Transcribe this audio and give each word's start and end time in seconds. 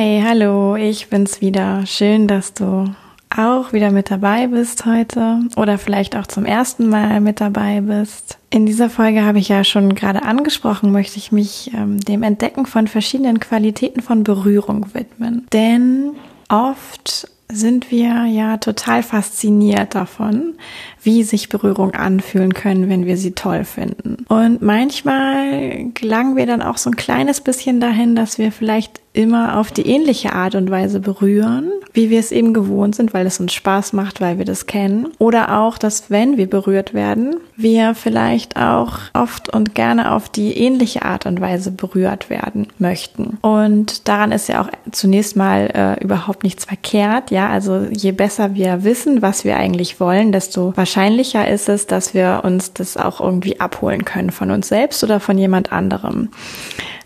Hi, 0.00 0.22
hallo, 0.26 0.76
ich 0.76 1.10
bin's 1.10 1.42
wieder. 1.42 1.84
Schön, 1.84 2.26
dass 2.26 2.54
du 2.54 2.86
auch 3.28 3.74
wieder 3.74 3.90
mit 3.90 4.10
dabei 4.10 4.46
bist 4.46 4.86
heute 4.86 5.40
oder 5.56 5.76
vielleicht 5.76 6.16
auch 6.16 6.26
zum 6.26 6.46
ersten 6.46 6.88
Mal 6.88 7.20
mit 7.20 7.42
dabei 7.42 7.82
bist. 7.82 8.38
In 8.48 8.64
dieser 8.64 8.88
Folge 8.88 9.26
habe 9.26 9.40
ich 9.40 9.50
ja 9.50 9.62
schon 9.62 9.94
gerade 9.94 10.22
angesprochen, 10.22 10.90
möchte 10.90 11.18
ich 11.18 11.32
mich 11.32 11.72
ähm, 11.74 12.00
dem 12.00 12.22
Entdecken 12.22 12.64
von 12.64 12.88
verschiedenen 12.88 13.40
Qualitäten 13.40 14.00
von 14.00 14.24
Berührung 14.24 14.94
widmen. 14.94 15.46
Denn 15.52 16.12
oft 16.48 17.28
sind 17.52 17.90
wir 17.90 18.24
ja 18.24 18.56
total 18.56 19.02
fasziniert 19.02 19.94
davon, 19.94 20.54
wie 21.02 21.22
sich 21.22 21.48
Berührung 21.48 21.92
anfühlen 21.92 22.54
können, 22.54 22.88
wenn 22.88 23.06
wir 23.06 23.16
sie 23.16 23.32
toll 23.32 23.64
finden. 23.64 24.24
Und 24.28 24.62
manchmal 24.62 25.90
gelangen 25.94 26.36
wir 26.36 26.46
dann 26.46 26.62
auch 26.62 26.76
so 26.76 26.90
ein 26.90 26.96
kleines 26.96 27.40
bisschen 27.40 27.80
dahin, 27.80 28.14
dass 28.14 28.38
wir 28.38 28.52
vielleicht 28.52 29.00
immer 29.12 29.58
auf 29.58 29.72
die 29.72 29.86
ähnliche 29.86 30.32
Art 30.32 30.54
und 30.54 30.70
Weise 30.70 31.00
berühren, 31.00 31.72
wie 31.92 32.10
wir 32.10 32.20
es 32.20 32.30
eben 32.30 32.54
gewohnt 32.54 32.94
sind, 32.94 33.12
weil 33.12 33.26
es 33.26 33.40
uns 33.40 33.52
Spaß 33.52 33.92
macht, 33.92 34.20
weil 34.20 34.38
wir 34.38 34.44
das 34.44 34.66
kennen. 34.66 35.08
Oder 35.18 35.58
auch, 35.58 35.78
dass 35.78 36.10
wenn 36.10 36.36
wir 36.36 36.48
berührt 36.48 36.94
werden, 36.94 37.34
wir 37.56 37.96
vielleicht 37.96 38.56
auch 38.56 38.98
oft 39.12 39.52
und 39.52 39.74
gerne 39.74 40.12
auf 40.12 40.28
die 40.28 40.56
ähnliche 40.56 41.02
Art 41.02 41.26
und 41.26 41.40
Weise 41.40 41.72
berührt 41.72 42.30
werden 42.30 42.68
möchten. 42.78 43.38
Und 43.42 44.06
daran 44.06 44.30
ist 44.30 44.48
ja 44.48 44.62
auch 44.62 44.68
zunächst 44.92 45.36
mal 45.36 45.70
äh, 45.74 46.04
überhaupt 46.04 46.44
nichts 46.44 46.64
verkehrt. 46.66 47.32
Ja, 47.32 47.48
also 47.48 47.86
je 47.90 48.12
besser 48.12 48.54
wir 48.54 48.84
wissen, 48.84 49.22
was 49.22 49.44
wir 49.44 49.56
eigentlich 49.56 49.98
wollen, 49.98 50.30
desto 50.30 50.76
wahrscheinlicher 50.76 50.89
ist 50.96 51.68
es, 51.68 51.86
dass 51.86 52.14
wir 52.14 52.42
uns 52.44 52.72
das 52.72 52.96
auch 52.96 53.20
irgendwie 53.20 53.60
abholen 53.60 54.04
können 54.04 54.30
von 54.30 54.50
uns 54.50 54.68
selbst 54.68 55.02
oder 55.04 55.20
von 55.20 55.38
jemand 55.38 55.72
anderem. 55.72 56.30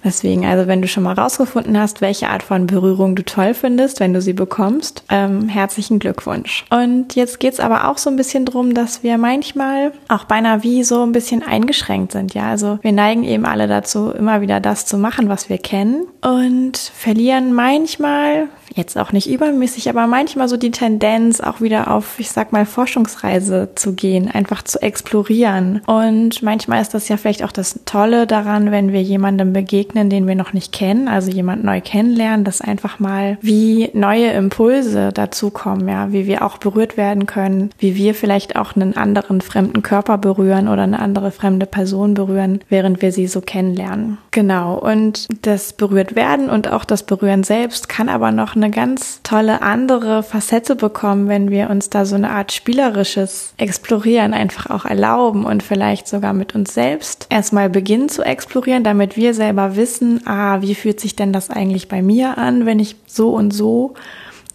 Deswegen, 0.04 0.44
also 0.44 0.68
wenn 0.68 0.82
du 0.82 0.88
schon 0.88 1.02
mal 1.02 1.14
rausgefunden 1.14 1.80
hast, 1.80 2.02
welche 2.02 2.28
Art 2.28 2.42
von 2.42 2.66
Berührung 2.66 3.16
du 3.16 3.24
toll 3.24 3.54
findest, 3.54 4.00
wenn 4.00 4.12
du 4.12 4.20
sie 4.20 4.34
bekommst, 4.34 5.02
ähm, 5.08 5.48
herzlichen 5.48 5.98
Glückwunsch. 5.98 6.66
Und 6.68 7.14
jetzt 7.14 7.40
geht's 7.40 7.58
aber 7.58 7.88
auch 7.88 7.96
so 7.96 8.10
ein 8.10 8.16
bisschen 8.16 8.44
drum, 8.44 8.74
dass 8.74 9.02
wir 9.02 9.16
manchmal 9.16 9.92
auch 10.08 10.24
beinahe 10.24 10.62
wie 10.62 10.84
so 10.84 11.02
ein 11.02 11.12
bisschen 11.12 11.42
eingeschränkt 11.42 12.12
sind. 12.12 12.34
Ja, 12.34 12.50
also 12.50 12.78
wir 12.82 12.92
neigen 12.92 13.24
eben 13.24 13.46
alle 13.46 13.66
dazu, 13.66 14.10
immer 14.10 14.42
wieder 14.42 14.60
das 14.60 14.84
zu 14.84 14.98
machen, 14.98 15.30
was 15.30 15.48
wir 15.48 15.58
kennen 15.58 16.06
und 16.20 16.76
verlieren 16.76 17.54
manchmal 17.54 18.48
jetzt 18.74 18.98
auch 18.98 19.12
nicht 19.12 19.30
übermäßig, 19.30 19.88
aber 19.88 20.06
manchmal 20.06 20.48
so 20.48 20.56
die 20.56 20.70
Tendenz, 20.70 21.40
auch 21.40 21.60
wieder 21.60 21.90
auf, 21.90 22.18
ich 22.18 22.30
sag 22.30 22.52
mal, 22.52 22.66
Forschungsreise 22.66 23.70
zu 23.74 23.94
gehen, 23.94 24.30
einfach 24.30 24.62
zu 24.62 24.82
explorieren. 24.82 25.80
Und 25.86 26.42
manchmal 26.42 26.82
ist 26.82 26.94
das 26.94 27.08
ja 27.08 27.16
vielleicht 27.16 27.44
auch 27.44 27.52
das 27.52 27.80
Tolle 27.84 28.26
daran, 28.26 28.70
wenn 28.70 28.92
wir 28.92 29.02
jemandem 29.02 29.52
begegnen, 29.52 30.10
den 30.10 30.26
wir 30.26 30.34
noch 30.34 30.52
nicht 30.52 30.72
kennen, 30.72 31.08
also 31.08 31.30
jemand 31.30 31.64
neu 31.64 31.80
kennenlernen, 31.80 32.44
dass 32.44 32.60
einfach 32.60 32.98
mal 32.98 33.38
wie 33.40 33.90
neue 33.94 34.30
Impulse 34.32 35.12
dazukommen, 35.12 35.88
ja, 35.88 36.12
wie 36.12 36.26
wir 36.26 36.44
auch 36.44 36.58
berührt 36.58 36.96
werden 36.96 37.26
können, 37.26 37.70
wie 37.78 37.94
wir 37.94 38.14
vielleicht 38.14 38.56
auch 38.56 38.74
einen 38.74 38.96
anderen 38.96 39.40
fremden 39.40 39.82
Körper 39.82 40.18
berühren 40.18 40.68
oder 40.68 40.82
eine 40.82 40.98
andere 40.98 41.30
fremde 41.30 41.66
Person 41.66 42.14
berühren, 42.14 42.60
während 42.68 43.02
wir 43.02 43.12
sie 43.12 43.26
so 43.26 43.40
kennenlernen. 43.40 44.18
Genau. 44.32 44.76
Und 44.78 45.28
das 45.42 45.72
berührt 45.72 46.16
werden 46.16 46.50
und 46.50 46.70
auch 46.70 46.84
das 46.84 47.04
Berühren 47.04 47.44
selbst 47.44 47.88
kann 47.88 48.08
aber 48.08 48.32
noch 48.32 48.56
eine 48.56 48.63
eine 48.64 48.72
ganz 48.72 49.20
tolle 49.22 49.60
andere 49.60 50.22
Facette 50.22 50.74
bekommen, 50.74 51.28
wenn 51.28 51.50
wir 51.50 51.68
uns 51.68 51.90
da 51.90 52.06
so 52.06 52.14
eine 52.14 52.30
Art 52.30 52.50
spielerisches 52.50 53.52
Explorieren 53.58 54.32
einfach 54.32 54.70
auch 54.70 54.86
erlauben 54.86 55.44
und 55.44 55.62
vielleicht 55.62 56.08
sogar 56.08 56.32
mit 56.32 56.54
uns 56.54 56.72
selbst 56.72 57.26
erstmal 57.28 57.68
beginnen 57.68 58.08
zu 58.08 58.22
explorieren, 58.22 58.82
damit 58.82 59.16
wir 59.16 59.34
selber 59.34 59.76
wissen, 59.76 60.26
ah, 60.26 60.62
wie 60.62 60.74
fühlt 60.74 60.98
sich 60.98 61.14
denn 61.14 61.32
das 61.32 61.50
eigentlich 61.50 61.88
bei 61.88 62.00
mir 62.00 62.38
an, 62.38 62.64
wenn 62.64 62.78
ich 62.78 62.96
so 63.06 63.30
und 63.30 63.52
so 63.52 63.94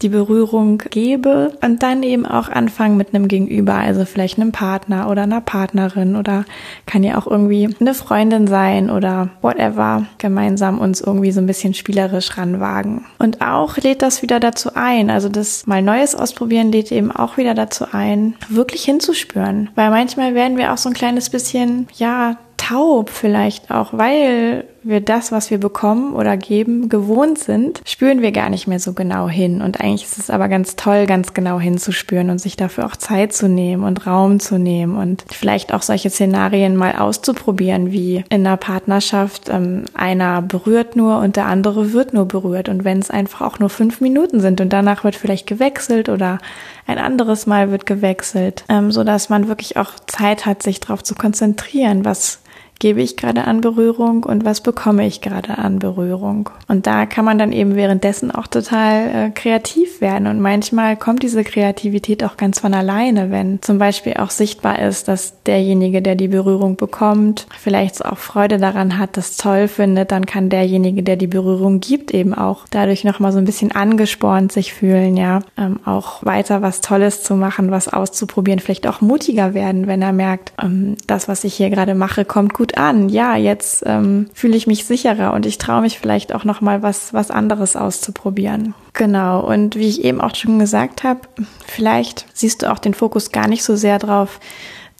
die 0.02 0.08
Berührung 0.08 0.78
gebe 0.90 1.52
und 1.62 1.82
dann 1.82 2.02
eben 2.02 2.26
auch 2.26 2.48
anfangen 2.48 2.96
mit 2.96 3.14
einem 3.14 3.28
Gegenüber, 3.28 3.74
also 3.74 4.04
vielleicht 4.04 4.38
einem 4.38 4.52
Partner 4.52 5.10
oder 5.10 5.22
einer 5.22 5.40
Partnerin 5.40 6.16
oder 6.16 6.44
kann 6.86 7.02
ja 7.02 7.18
auch 7.18 7.26
irgendwie 7.26 7.74
eine 7.80 7.94
Freundin 7.94 8.46
sein 8.46 8.90
oder 8.90 9.30
whatever, 9.42 10.06
gemeinsam 10.18 10.78
uns 10.78 11.00
irgendwie 11.00 11.32
so 11.32 11.40
ein 11.40 11.46
bisschen 11.46 11.74
spielerisch 11.74 12.36
ranwagen. 12.38 13.04
Und 13.18 13.40
auch 13.42 13.76
lädt 13.76 14.02
das 14.02 14.22
wieder 14.22 14.40
dazu 14.40 14.70
ein, 14.74 15.10
also 15.10 15.28
das 15.28 15.66
mal 15.66 15.82
Neues 15.82 16.14
ausprobieren 16.14 16.72
lädt 16.72 16.92
eben 16.92 17.12
auch 17.12 17.36
wieder 17.36 17.54
dazu 17.54 17.86
ein, 17.92 18.34
wirklich 18.48 18.84
hinzuspüren, 18.84 19.70
weil 19.74 19.90
manchmal 19.90 20.34
werden 20.34 20.56
wir 20.56 20.72
auch 20.72 20.78
so 20.78 20.88
ein 20.88 20.94
kleines 20.94 21.30
bisschen, 21.30 21.88
ja, 21.96 22.36
taub 22.56 23.10
vielleicht 23.10 23.70
auch, 23.70 23.92
weil 23.92 24.64
wir 24.82 25.00
das, 25.00 25.32
was 25.32 25.50
wir 25.50 25.58
bekommen 25.58 26.14
oder 26.14 26.36
geben, 26.36 26.88
gewohnt 26.88 27.38
sind, 27.38 27.80
spüren 27.84 28.22
wir 28.22 28.32
gar 28.32 28.48
nicht 28.48 28.66
mehr 28.66 28.80
so 28.80 28.92
genau 28.92 29.28
hin. 29.28 29.60
Und 29.62 29.80
eigentlich 29.80 30.04
ist 30.04 30.18
es 30.18 30.30
aber 30.30 30.48
ganz 30.48 30.76
toll, 30.76 31.06
ganz 31.06 31.34
genau 31.34 31.60
hinzuspüren 31.60 32.30
und 32.30 32.38
sich 32.38 32.56
dafür 32.56 32.86
auch 32.86 32.96
Zeit 32.96 33.32
zu 33.32 33.48
nehmen 33.48 33.84
und 33.84 34.06
Raum 34.06 34.40
zu 34.40 34.58
nehmen 34.58 34.96
und 34.96 35.24
vielleicht 35.30 35.74
auch 35.74 35.82
solche 35.82 36.10
Szenarien 36.10 36.76
mal 36.76 36.96
auszuprobieren, 36.96 37.92
wie 37.92 38.24
in 38.30 38.46
einer 38.46 38.56
Partnerschaft, 38.56 39.48
ähm, 39.50 39.84
einer 39.94 40.42
berührt 40.42 40.96
nur 40.96 41.18
und 41.18 41.36
der 41.36 41.46
andere 41.46 41.92
wird 41.92 42.14
nur 42.14 42.26
berührt. 42.26 42.68
Und 42.68 42.84
wenn 42.84 42.98
es 42.98 43.10
einfach 43.10 43.42
auch 43.42 43.58
nur 43.58 43.70
fünf 43.70 44.00
Minuten 44.00 44.40
sind 44.40 44.60
und 44.60 44.72
danach 44.72 45.04
wird 45.04 45.16
vielleicht 45.16 45.46
gewechselt 45.46 46.08
oder 46.08 46.38
ein 46.86 46.98
anderes 46.98 47.46
Mal 47.46 47.70
wird 47.70 47.86
gewechselt, 47.86 48.64
ähm, 48.68 48.90
so 48.90 49.04
dass 49.04 49.28
man 49.28 49.48
wirklich 49.48 49.76
auch 49.76 49.92
Zeit 50.06 50.46
hat, 50.46 50.62
sich 50.62 50.80
darauf 50.80 51.02
zu 51.02 51.14
konzentrieren, 51.14 52.04
was 52.04 52.40
gebe 52.80 53.02
ich 53.02 53.16
gerade 53.16 53.44
an 53.44 53.60
Berührung 53.60 54.24
und 54.24 54.44
was 54.44 54.62
bekomme 54.62 55.06
ich 55.06 55.20
gerade 55.20 55.58
an 55.58 55.78
Berührung. 55.78 56.48
Und 56.66 56.86
da 56.86 57.04
kann 57.04 57.26
man 57.26 57.38
dann 57.38 57.52
eben 57.52 57.76
währenddessen 57.76 58.30
auch 58.30 58.46
total 58.46 59.08
äh, 59.08 59.30
kreativ 59.30 60.00
werden. 60.00 60.26
Und 60.26 60.40
manchmal 60.40 60.96
kommt 60.96 61.22
diese 61.22 61.44
Kreativität 61.44 62.24
auch 62.24 62.38
ganz 62.38 62.58
von 62.58 62.72
alleine, 62.72 63.30
wenn 63.30 63.60
zum 63.60 63.78
Beispiel 63.78 64.14
auch 64.14 64.30
sichtbar 64.30 64.78
ist, 64.78 65.08
dass 65.08 65.42
derjenige, 65.44 66.00
der 66.00 66.14
die 66.14 66.28
Berührung 66.28 66.76
bekommt, 66.76 67.46
vielleicht 67.58 68.04
auch 68.04 68.16
Freude 68.16 68.56
daran 68.56 68.98
hat, 68.98 69.18
das 69.18 69.36
toll 69.36 69.68
findet, 69.68 70.10
dann 70.10 70.24
kann 70.24 70.48
derjenige, 70.48 71.02
der 71.02 71.16
die 71.16 71.26
Berührung 71.26 71.80
gibt, 71.80 72.12
eben 72.12 72.32
auch 72.32 72.64
dadurch 72.70 73.04
nochmal 73.04 73.32
so 73.32 73.38
ein 73.38 73.44
bisschen 73.44 73.72
angespornt 73.72 74.52
sich 74.52 74.72
fühlen, 74.72 75.18
ja, 75.18 75.40
ähm, 75.58 75.80
auch 75.84 76.24
weiter 76.24 76.62
was 76.62 76.80
Tolles 76.80 77.22
zu 77.22 77.34
machen, 77.34 77.70
was 77.70 77.88
auszuprobieren, 77.88 78.58
vielleicht 78.58 78.86
auch 78.86 79.02
mutiger 79.02 79.52
werden, 79.52 79.86
wenn 79.86 80.00
er 80.00 80.14
merkt, 80.14 80.54
ähm, 80.62 80.96
das, 81.06 81.28
was 81.28 81.44
ich 81.44 81.54
hier 81.54 81.68
gerade 81.68 81.94
mache, 81.94 82.24
kommt 82.24 82.54
gut 82.54 82.69
gut 82.70 82.78
an. 82.78 83.08
Ja, 83.08 83.36
jetzt 83.36 83.82
ähm, 83.86 84.28
fühle 84.34 84.56
ich 84.56 84.66
mich 84.66 84.84
sicherer 84.84 85.32
und 85.32 85.46
ich 85.46 85.58
traue 85.58 85.82
mich 85.82 85.98
vielleicht 85.98 86.34
auch 86.34 86.44
noch 86.44 86.60
mal 86.60 86.82
was 86.82 87.12
was 87.12 87.30
anderes 87.30 87.76
auszuprobieren. 87.76 88.74
Genau. 88.92 89.40
Und 89.40 89.76
wie 89.76 89.88
ich 89.88 90.04
eben 90.04 90.20
auch 90.20 90.34
schon 90.34 90.58
gesagt 90.58 91.04
habe, 91.04 91.20
vielleicht 91.66 92.26
siehst 92.34 92.62
du 92.62 92.70
auch 92.70 92.78
den 92.78 92.94
Fokus 92.94 93.32
gar 93.32 93.48
nicht 93.48 93.64
so 93.64 93.76
sehr 93.76 93.98
drauf, 93.98 94.40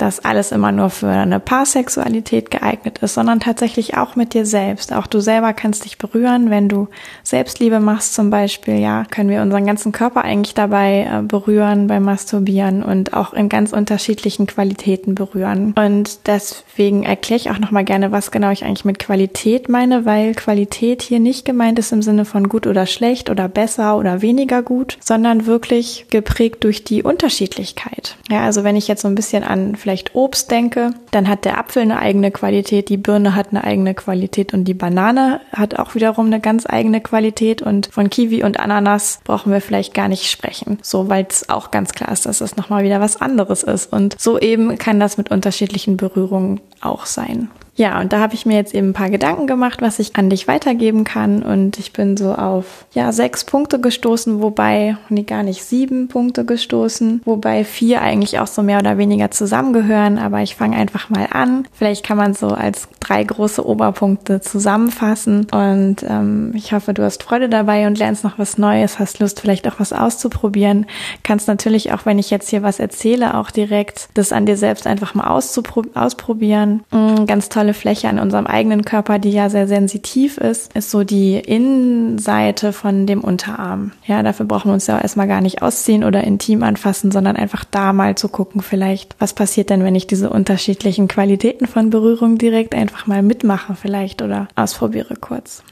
dass 0.01 0.25
alles 0.25 0.51
immer 0.51 0.73
nur 0.73 0.89
für 0.89 1.09
eine 1.09 1.41
Paarsexualität 1.41 2.51
geeignet 2.51 2.99
ist, 2.99 3.15
sondern 3.15 3.41
tatsächlich 3.41 3.97
auch 3.97 4.17
mit 4.17 4.33
dir 4.33 4.47
selbst. 4.47 4.93
Auch 4.93 5.07
du 5.07 5.21
selber 5.21 5.53
kannst 5.53 5.85
dich 5.85 5.99
berühren, 5.99 6.49
wenn 6.49 6.69
du 6.69 6.89
Selbstliebe 7.23 7.81
machst 7.81 8.15
zum 8.15 8.31
Beispiel, 8.31 8.79
ja, 8.79 9.05
können 9.11 9.29
wir 9.29 9.43
unseren 9.43 9.67
ganzen 9.67 9.93
Körper 9.93 10.23
eigentlich 10.23 10.55
dabei 10.55 11.09
äh, 11.11 11.23
berühren 11.23 11.87
beim 11.87 12.05
Masturbieren 12.05 12.83
und 12.83 13.13
auch 13.13 13.35
in 13.35 13.49
ganz 13.49 13.73
unterschiedlichen 13.73 14.47
Qualitäten 14.47 15.15
berühren. 15.15 15.75
Und 15.77 16.27
deswegen 16.27 17.03
erkläre 17.03 17.41
ich 17.41 17.51
auch 17.51 17.59
nochmal 17.59 17.85
gerne, 17.85 18.11
was 18.11 18.31
genau 18.31 18.51
ich 18.51 18.65
eigentlich 18.65 18.85
mit 18.85 18.99
Qualität 18.99 19.69
meine, 19.69 20.07
weil 20.07 20.35
Qualität 20.35 21.03
hier 21.03 21.21
nicht 21.21 21.45
gemeint 21.45 21.79
ist 21.79 21.93
im 21.93 22.03
Sinne 22.03 22.25
von 22.25 22.49
gut 22.49 22.67
oder 22.67 22.87
schlecht 22.87 23.29
oder 23.29 23.49
besser 23.49 23.99
oder 23.99 24.23
weniger 24.23 24.63
gut, 24.63 24.97
sondern 25.01 25.47
wirklich 25.47 26.07
geprägt 26.11 26.65
durch 26.65 26.85
die 26.85 27.03
Unterschiedlichkeit. 27.03 28.17
Ja, 28.31 28.45
also 28.45 28.65
wenn 28.65 28.77
ich 28.77 28.89
jetzt 28.89 29.03
so 29.03 29.09
ein 29.09 29.15
bisschen 29.15 29.45
an 29.45 29.77
vielleicht 29.77 29.90
vielleicht 29.91 30.15
Obst 30.15 30.53
denke, 30.53 30.93
dann 31.11 31.27
hat 31.27 31.45
der 31.45 31.59
Apfel 31.59 31.83
eine 31.83 31.99
eigene 31.99 32.31
Qualität, 32.31 32.91
die 32.91 32.97
Birne 32.97 33.35
hat 33.35 33.49
eine 33.51 33.65
eigene 33.65 33.93
Qualität 33.93 34.55
und 34.55 34.63
die 34.63 34.75
Banane 34.75 35.41
hat 35.53 35.81
auch 35.81 35.97
wiederum 35.97 36.27
eine 36.27 36.39
ganz 36.39 36.65
eigene 36.65 37.01
Qualität 37.01 37.61
und 37.61 37.89
von 37.91 38.09
Kiwi 38.09 38.45
und 38.45 38.61
Ananas 38.61 39.19
brauchen 39.25 39.53
wir 39.53 39.61
vielleicht 39.61 39.93
gar 39.93 40.07
nicht 40.07 40.31
sprechen. 40.31 40.79
So, 40.81 41.09
weil 41.09 41.27
es 41.29 41.49
auch 41.49 41.73
ganz 41.73 41.93
klar 41.93 42.13
ist, 42.13 42.25
dass 42.25 42.39
das 42.39 42.57
nochmal 42.57 42.85
wieder 42.85 43.01
was 43.01 43.21
anderes 43.21 43.65
ist. 43.65 43.93
Und 43.93 44.15
so 44.17 44.39
eben 44.39 44.79
kann 44.79 45.01
das 45.01 45.19
mit 45.19 45.33
unterschiedlichen 45.33 45.97
Berührungen 45.97 46.61
auch 46.81 47.05
sein. 47.05 47.49
Ja, 47.81 47.99
und 47.99 48.13
da 48.13 48.21
habe 48.21 48.35
ich 48.35 48.45
mir 48.45 48.57
jetzt 48.57 48.75
eben 48.75 48.91
ein 48.91 48.93
paar 48.93 49.09
Gedanken 49.09 49.47
gemacht, 49.47 49.81
was 49.81 50.01
ich 50.01 50.15
an 50.15 50.29
dich 50.29 50.47
weitergeben 50.47 51.05
kann. 51.05 51.43
Und 51.43 51.79
ich 51.79 51.95
bin 51.95 52.19
so 52.19 52.35
auf 52.35 52.85
ja 52.93 53.11
sechs 53.11 53.43
Punkte 53.45 53.81
gestoßen, 53.81 54.43
wobei, 54.43 54.99
nee, 55.09 55.23
gar 55.23 55.43
nicht 55.43 55.65
sieben 55.65 56.09
Punkte 56.09 56.45
gestoßen, 56.45 57.23
wobei 57.25 57.65
vier 57.65 58.03
eigentlich 58.03 58.39
auch 58.39 58.49
so 58.49 58.63
mehr 58.63 58.81
oder 58.81 58.99
weniger 58.99 59.31
zusammengehören. 59.31 60.19
Aber 60.19 60.43
ich 60.43 60.57
fange 60.57 60.77
einfach 60.77 61.09
mal 61.09 61.29
an. 61.31 61.67
Vielleicht 61.73 62.05
kann 62.05 62.19
man 62.19 62.35
so 62.35 62.49
als 62.49 62.87
drei 63.01 63.25
große 63.25 63.67
Oberpunkte 63.67 64.43
zusammenfassen. 64.43 65.47
Und 65.51 66.05
ähm, 66.07 66.53
ich 66.55 66.75
hoffe, 66.75 66.93
du 66.93 67.03
hast 67.03 67.23
Freude 67.23 67.49
dabei 67.49 67.87
und 67.87 67.97
lernst 67.97 68.25
noch 68.25 68.39
was 68.39 68.59
Neues, 68.59 68.99
hast 68.99 69.21
Lust, 69.21 69.41
vielleicht 69.41 69.67
auch 69.67 69.81
was 69.81 69.95
auszuprobieren. 69.95 70.85
Kannst 71.23 71.49
natürlich 71.49 71.95
auch, 71.95 72.05
wenn 72.05 72.19
ich 72.19 72.29
jetzt 72.29 72.51
hier 72.51 72.63
was 72.63 72.79
erzähle, 72.79 73.39
auch 73.39 73.51
direkt 73.51 74.11
das 74.13 74.33
an 74.33 74.45
dir 74.45 74.59
selbst 74.59 74.87
einfach 74.87 75.15
mal 75.15 75.29
ausprobieren. 75.29 76.83
Mhm, 76.91 77.25
ganz 77.25 77.49
tolle 77.49 77.70
tolle 77.71 77.75
Fläche 77.75 78.09
an 78.09 78.19
unserem 78.19 78.47
eigenen 78.47 78.85
Körper, 78.85 79.19
die 79.19 79.31
ja 79.31 79.49
sehr 79.49 79.69
sensitiv 79.69 80.39
ist, 80.39 80.73
ist 80.75 80.91
so 80.91 81.05
die 81.05 81.37
Innenseite 81.37 82.73
von 82.73 83.07
dem 83.07 83.21
Unterarm. 83.23 83.93
Ja, 84.07 84.23
dafür 84.23 84.47
brauchen 84.47 84.71
wir 84.71 84.75
uns 84.75 84.87
ja 84.87 84.99
erstmal 84.99 85.29
gar 85.29 85.41
nicht 85.41 85.63
ausziehen 85.63 86.05
oder 86.05 86.25
intim 86.25 86.63
anfassen, 86.63 87.11
sondern 87.11 87.37
einfach 87.37 87.65
da 87.65 87.93
mal 87.93 88.15
zu 88.17 88.29
gucken, 88.29 88.63
vielleicht, 88.63 89.17
was 89.19 89.35
passiert 89.35 89.71
denn, 89.71 89.85
wenn 89.85 89.95
ich 89.95 90.07
diese 90.07 90.31
unterschiedlichen 90.31 91.09
Qualitäten 91.09 91.67
von 91.67 91.91
Berührung 91.91 92.39
direkt 92.39 92.75
einfach 92.75 93.07
mal 93.07 93.23
mitmache 93.23 93.75
vielleicht 93.75 94.23
oder 94.23 94.49
ausprobiere 94.57 95.15
kurz. 95.17 95.63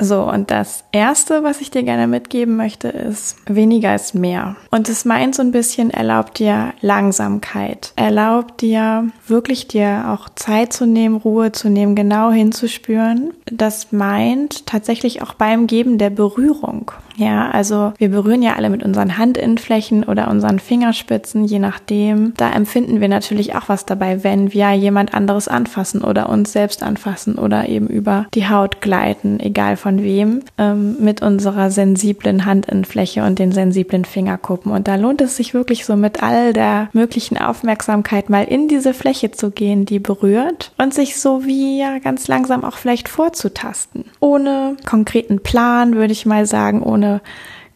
So, 0.00 0.22
und 0.22 0.52
das 0.52 0.84
erste, 0.92 1.42
was 1.42 1.60
ich 1.60 1.72
dir 1.72 1.82
gerne 1.82 2.06
mitgeben 2.06 2.56
möchte, 2.56 2.88
ist, 2.88 3.36
weniger 3.46 3.94
ist 3.96 4.14
mehr. 4.14 4.56
Und 4.70 4.88
es 4.88 5.04
meint 5.04 5.34
so 5.34 5.42
ein 5.42 5.50
bisschen, 5.50 5.90
erlaubt 5.90 6.38
dir 6.38 6.72
Langsamkeit. 6.80 7.92
Erlaubt 7.96 8.60
dir 8.60 9.08
wirklich 9.26 9.66
dir 9.66 10.04
auch 10.08 10.28
Zeit 10.36 10.72
zu 10.72 10.86
nehmen, 10.86 11.16
Ruhe 11.16 11.50
zu 11.50 11.68
nehmen, 11.68 11.96
genau 11.96 12.30
hinzuspüren. 12.30 13.32
Das 13.46 13.90
meint 13.90 14.66
tatsächlich 14.66 15.20
auch 15.22 15.34
beim 15.34 15.66
Geben 15.66 15.98
der 15.98 16.10
Berührung. 16.10 16.92
Ja, 17.18 17.50
also 17.50 17.92
wir 17.98 18.10
berühren 18.10 18.42
ja 18.42 18.54
alle 18.54 18.70
mit 18.70 18.84
unseren 18.84 19.18
Handinnenflächen 19.18 20.04
oder 20.04 20.28
unseren 20.28 20.60
Fingerspitzen, 20.60 21.44
je 21.44 21.58
nachdem. 21.58 22.32
Da 22.36 22.52
empfinden 22.52 23.00
wir 23.00 23.08
natürlich 23.08 23.56
auch 23.56 23.68
was 23.68 23.84
dabei, 23.84 24.22
wenn 24.22 24.52
wir 24.52 24.72
jemand 24.72 25.14
anderes 25.14 25.48
anfassen 25.48 26.02
oder 26.02 26.28
uns 26.28 26.52
selbst 26.52 26.84
anfassen 26.84 27.34
oder 27.34 27.68
eben 27.68 27.88
über 27.88 28.26
die 28.34 28.48
Haut 28.48 28.80
gleiten, 28.80 29.40
egal 29.40 29.76
von 29.76 30.00
wem, 30.00 30.42
ähm, 30.58 30.96
mit 31.00 31.20
unserer 31.20 31.72
sensiblen 31.72 32.46
Handinnenfläche 32.46 33.24
und 33.24 33.40
den 33.40 33.50
sensiblen 33.50 34.04
Fingerkuppen. 34.04 34.70
Und 34.70 34.86
da 34.86 34.94
lohnt 34.94 35.20
es 35.20 35.36
sich 35.36 35.54
wirklich 35.54 35.84
so 35.84 35.96
mit 35.96 36.22
all 36.22 36.52
der 36.52 36.88
möglichen 36.92 37.36
Aufmerksamkeit 37.36 38.30
mal 38.30 38.44
in 38.44 38.68
diese 38.68 38.94
Fläche 38.94 39.32
zu 39.32 39.50
gehen, 39.50 39.86
die 39.86 39.98
berührt 39.98 40.70
und 40.78 40.94
sich 40.94 41.18
so 41.18 41.44
wie 41.44 41.80
ja 41.80 41.98
ganz 41.98 42.28
langsam 42.28 42.62
auch 42.64 42.76
vielleicht 42.76 43.08
vorzutasten. 43.08 44.04
Ohne 44.20 44.76
konkreten 44.86 45.40
Plan, 45.40 45.96
würde 45.96 46.12
ich 46.12 46.24
mal 46.24 46.46
sagen, 46.46 46.80
ohne 46.84 47.07
eine 47.08 47.20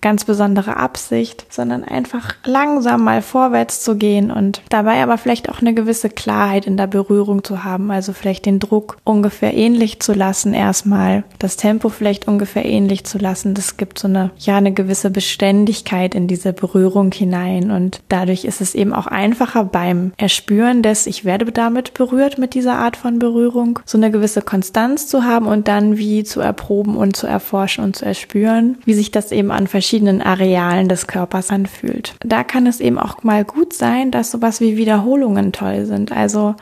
ganz 0.03 0.25
besondere 0.25 0.77
Absicht, 0.77 1.47
sondern 1.49 1.85
einfach 1.85 2.35
langsam 2.45 3.05
mal 3.05 3.23
vorwärts 3.23 3.83
zu 3.83 3.97
gehen 3.97 4.31
und 4.31 4.61
dabei 4.69 5.03
aber 5.03 5.17
vielleicht 5.17 5.49
auch 5.49 5.61
eine 5.61 5.73
gewisse 5.73 6.11
Klarheit 6.11 6.67
in 6.67 6.77
der 6.77 6.89
Berührung 6.89 7.45
zu 7.45 7.65
haben, 7.65 7.91
also 7.91 8.13
vielleicht 8.13 8.45
den 8.45 8.59
Druck 8.59 8.99
ungefähr 9.05 9.55
ähnlich 9.55 10.01
zu 10.01 10.13
lassen 10.13 10.53
erstmal, 10.53 11.25
das 11.39 11.57
Tempo 11.57 11.89
vielleicht 11.89 12.29
ungefähr 12.29 12.65
ähnlich 12.65 13.05
zu 13.05 13.19
lassen. 13.19 13.55
Das 13.55 13.77
gibt 13.77 13.99
so 13.99 14.09
eine, 14.09 14.31
ja, 14.39 14.57
eine 14.57 14.73
gewisse 14.73 15.11
Beständigkeit 15.11 16.15
in 16.15 16.27
diese 16.27 16.53
Berührung 16.53 17.13
hinein 17.13 17.71
und 17.71 18.03
dadurch 18.09 18.45
ist 18.45 18.61
es 18.61 18.75
eben 18.75 18.93
auch 18.93 19.07
einfacher 19.07 19.65
beim 19.65 20.13
Erspüren 20.17 20.83
des, 20.83 21.07
ich 21.07 21.25
werde 21.25 21.51
damit 21.53 21.95
berührt 21.95 22.39
mit 22.39 22.55
dieser 22.55 22.75
Art 22.75 22.97
von 22.97 23.21
Berührung, 23.21 23.79
so 23.85 23.99
eine 23.99 24.11
gewisse 24.11 24.43
Konstanz 24.43 25.07
zu 25.07 25.25
haben 25.25 25.47
und 25.47 25.69
dann 25.69 25.97
wie 25.97 26.25
zu 26.25 26.41
erproben 26.41 26.97
und 26.97 27.15
zu 27.15 27.29
erforschen 27.29 27.85
und 27.85 27.95
zu 27.95 28.05
erspüren, 28.05 28.79
wie 28.85 28.95
sich 28.95 29.13
das 29.13 29.31
eben 29.31 29.53
an 29.53 29.69
verschiedenen 29.69 29.92
verschiedenen 29.93 30.23
Arealen 30.23 30.89
des 30.89 31.07
Körpers 31.07 31.51
anfühlt. 31.51 32.15
Da 32.21 32.45
kann 32.45 32.67
es 32.67 32.81
eben 32.81 32.99
auch 32.99 33.23
mal 33.25 33.45
gut 33.45 33.75
sein, 33.75 34.11
dass 34.11 34.31
sowas 34.31 34.63
wie 34.63 34.79
Wiederholungen 34.79 35.53
toll 35.53 35.85
sind. 35.85 36.13
Also 36.13 36.55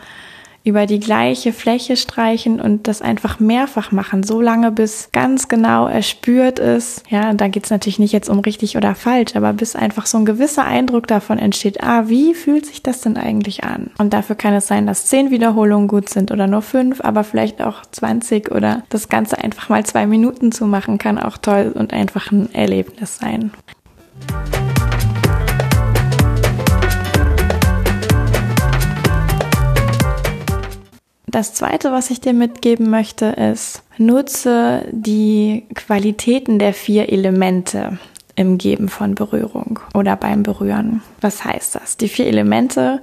über 0.63 0.87
die 0.87 1.01
gleiche 1.01 1.53
Fläche 1.53 1.97
streichen 1.97 2.61
und 2.61 2.87
das 2.87 3.01
einfach 3.01 3.41
mehrfach 3.41 3.93
machen, 3.93 4.23
so 4.23 4.41
lange 4.41 4.71
bis 4.71 5.09
ganz 5.13 5.49
genau 5.49 5.87
erspürt 5.87 6.59
ist. 6.59 7.03
Ja, 7.09 7.33
da 7.33 7.49
geht's 7.49 7.71
natürlich 7.71 7.99
nicht 7.99 8.13
jetzt 8.13 8.29
um 8.29 8.41
richtig 8.41 8.77
oder 8.77 8.95
falsch, 8.95 9.37
aber 9.37 9.53
bis 9.55 9.75
einfach 9.75 10.07
so 10.07 10.19
ein 10.19 10.27
gewisser 10.27 10.65
Eindruck 10.65 11.07
davon 11.07 11.39
entsteht, 11.39 11.83
ah, 11.83 12.09
wie 12.09 12.35
fühlt 12.35 12.67
sich 12.67 12.83
das 12.83 13.01
denn 13.01 13.17
eigentlich 13.17 13.65
an? 13.65 13.91
Und 13.99 14.13
dafür 14.13 14.37
kann 14.37 14.53
es 14.53 14.67
sein, 14.67 14.87
dass 14.87 15.07
zehn 15.07 15.31
Wiederholungen 15.31 15.89
gut 15.89 16.11
sind 16.11 16.31
oder 16.31 16.47
nur 16.47 16.63
fünf, 16.63 17.01
aber 17.01 17.25
vielleicht 17.25 17.63
auch 17.63 17.83
20 17.91 18.51
oder 18.51 18.83
das 18.91 19.09
Ganze 19.09 19.39
einfach 19.39 19.71
mal 19.71 19.85
zwei 19.87 20.07
Minuten 20.07 20.53
zu 20.53 20.67
machen, 20.67 20.99
kann 20.99 21.19
auch 21.19 21.39
toll 21.39 21.73
und 21.75 21.95
einfach 21.95 22.33
ein 22.33 22.53
Erlebnis 22.55 23.17
sein. 23.17 23.51
Das 31.31 31.55
zweite, 31.55 31.93
was 31.93 32.11
ich 32.11 32.21
dir 32.21 32.33
mitgeben 32.33 32.91
möchte, 32.91 33.27
ist, 33.27 33.85
nutze 33.99 34.85
die 34.91 35.65
Qualitäten 35.77 36.59
der 36.59 36.75
vier 36.75 37.13
Elemente 37.13 37.99
im 38.35 38.59
Geben 38.59 38.89
von 38.89 39.15
Berührung 39.15 39.79
oder 39.95 40.17
beim 40.17 40.43
Berühren. 40.43 41.03
Was 41.21 41.45
heißt 41.45 41.77
das? 41.77 41.97
Die 41.97 42.09
vier 42.09 42.27
Elemente 42.27 43.01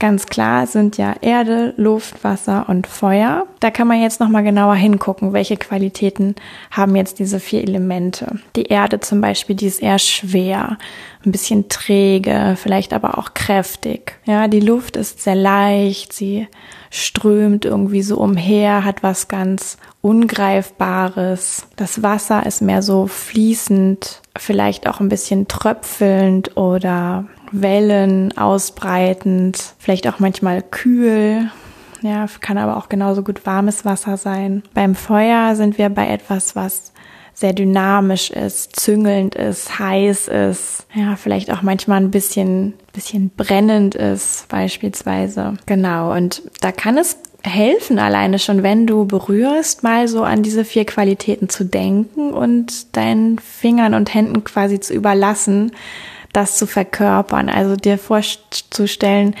Ganz 0.00 0.24
klar 0.24 0.66
sind 0.66 0.96
ja 0.96 1.14
Erde, 1.20 1.74
Luft, 1.76 2.24
Wasser 2.24 2.70
und 2.70 2.86
Feuer. 2.86 3.46
Da 3.60 3.70
kann 3.70 3.86
man 3.86 4.00
jetzt 4.00 4.18
nochmal 4.18 4.42
genauer 4.42 4.74
hingucken, 4.74 5.34
welche 5.34 5.58
Qualitäten 5.58 6.36
haben 6.70 6.96
jetzt 6.96 7.18
diese 7.18 7.38
vier 7.38 7.62
Elemente. 7.62 8.40
Die 8.56 8.64
Erde 8.64 9.00
zum 9.00 9.20
Beispiel, 9.20 9.56
die 9.56 9.66
ist 9.66 9.82
eher 9.82 9.98
schwer, 9.98 10.78
ein 11.26 11.32
bisschen 11.32 11.68
träge, 11.68 12.56
vielleicht 12.56 12.94
aber 12.94 13.18
auch 13.18 13.34
kräftig. 13.34 14.18
Ja, 14.24 14.48
die 14.48 14.60
Luft 14.60 14.96
ist 14.96 15.20
sehr 15.20 15.34
leicht, 15.34 16.14
sie 16.14 16.48
strömt 16.88 17.66
irgendwie 17.66 18.02
so 18.02 18.16
umher, 18.16 18.84
hat 18.86 19.02
was 19.02 19.28
ganz 19.28 19.76
Ungreifbares. 20.00 21.66
Das 21.76 22.02
Wasser 22.02 22.46
ist 22.46 22.62
mehr 22.62 22.80
so 22.80 23.06
fließend, 23.06 24.22
vielleicht 24.38 24.88
auch 24.88 25.00
ein 25.00 25.10
bisschen 25.10 25.46
tröpfelnd 25.46 26.56
oder 26.56 27.26
Wellen 27.52 28.36
ausbreitend, 28.36 29.74
vielleicht 29.78 30.08
auch 30.08 30.18
manchmal 30.18 30.62
kühl. 30.62 31.50
Ja, 32.02 32.26
kann 32.40 32.58
aber 32.58 32.76
auch 32.76 32.88
genauso 32.88 33.22
gut 33.22 33.44
warmes 33.44 33.84
Wasser 33.84 34.16
sein. 34.16 34.62
Beim 34.74 34.94
Feuer 34.94 35.54
sind 35.54 35.76
wir 35.78 35.88
bei 35.90 36.08
etwas, 36.08 36.56
was 36.56 36.92
sehr 37.34 37.52
dynamisch 37.54 38.30
ist, 38.30 38.78
züngelnd 38.78 39.34
ist, 39.34 39.78
heiß 39.78 40.28
ist, 40.28 40.86
ja, 40.94 41.16
vielleicht 41.16 41.50
auch 41.50 41.62
manchmal 41.62 42.00
ein 42.00 42.10
bisschen, 42.10 42.74
bisschen 42.92 43.30
brennend 43.34 43.94
ist, 43.94 44.46
beispielsweise. 44.48 45.54
Genau. 45.64 46.14
Und 46.14 46.42
da 46.60 46.70
kann 46.70 46.98
es 46.98 47.16
helfen, 47.42 47.98
alleine 47.98 48.38
schon, 48.38 48.62
wenn 48.62 48.86
du 48.86 49.06
berührst, 49.06 49.82
mal 49.82 50.06
so 50.08 50.22
an 50.22 50.42
diese 50.42 50.64
vier 50.64 50.84
Qualitäten 50.84 51.48
zu 51.48 51.64
denken 51.64 52.32
und 52.34 52.94
deinen 52.96 53.38
Fingern 53.38 53.94
und 53.94 54.12
Händen 54.12 54.44
quasi 54.44 54.78
zu 54.78 54.92
überlassen, 54.92 55.72
das 56.32 56.56
zu 56.56 56.66
verkörpern. 56.66 57.48
Also 57.48 57.76
dir 57.76 57.98
vorzustellen, 57.98 59.34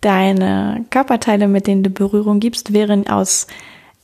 deine 0.00 0.84
Körperteile, 0.90 1.48
mit 1.48 1.66
denen 1.66 1.82
du 1.82 1.90
Berührung 1.90 2.40
gibst, 2.40 2.72
wären 2.72 3.08
aus 3.08 3.46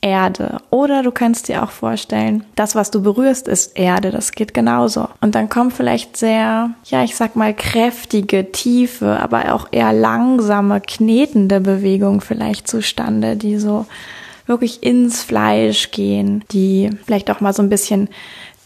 Erde. 0.01 0.57
Oder 0.69 1.01
du 1.01 1.11
kannst 1.11 1.47
dir 1.47 1.63
auch 1.63 1.71
vorstellen, 1.71 2.43
das, 2.55 2.75
was 2.75 2.91
du 2.91 3.01
berührst, 3.01 3.47
ist 3.47 3.75
Erde. 3.77 4.11
Das 4.11 4.33
geht 4.33 4.53
genauso. 4.53 5.07
Und 5.19 5.33
dann 5.33 5.49
kommen 5.49 5.71
vielleicht 5.71 6.15
sehr, 6.17 6.71
ja, 6.85 7.03
ich 7.03 7.15
sag 7.15 7.35
mal, 7.35 7.55
kräftige, 7.55 8.51
tiefe, 8.51 9.19
aber 9.19 9.53
auch 9.53 9.67
eher 9.71 9.93
langsame, 9.93 10.79
knetende 10.79 11.59
Bewegungen 11.59 12.21
vielleicht 12.21 12.67
zustande, 12.67 13.35
die 13.35 13.57
so 13.57 13.87
wirklich 14.45 14.83
ins 14.83 15.23
Fleisch 15.23 15.89
gehen, 15.89 16.43
die 16.51 16.91
vielleicht 17.05 17.31
auch 17.31 17.41
mal 17.41 17.53
so 17.53 17.63
ein 17.63 17.69
bisschen 17.69 18.09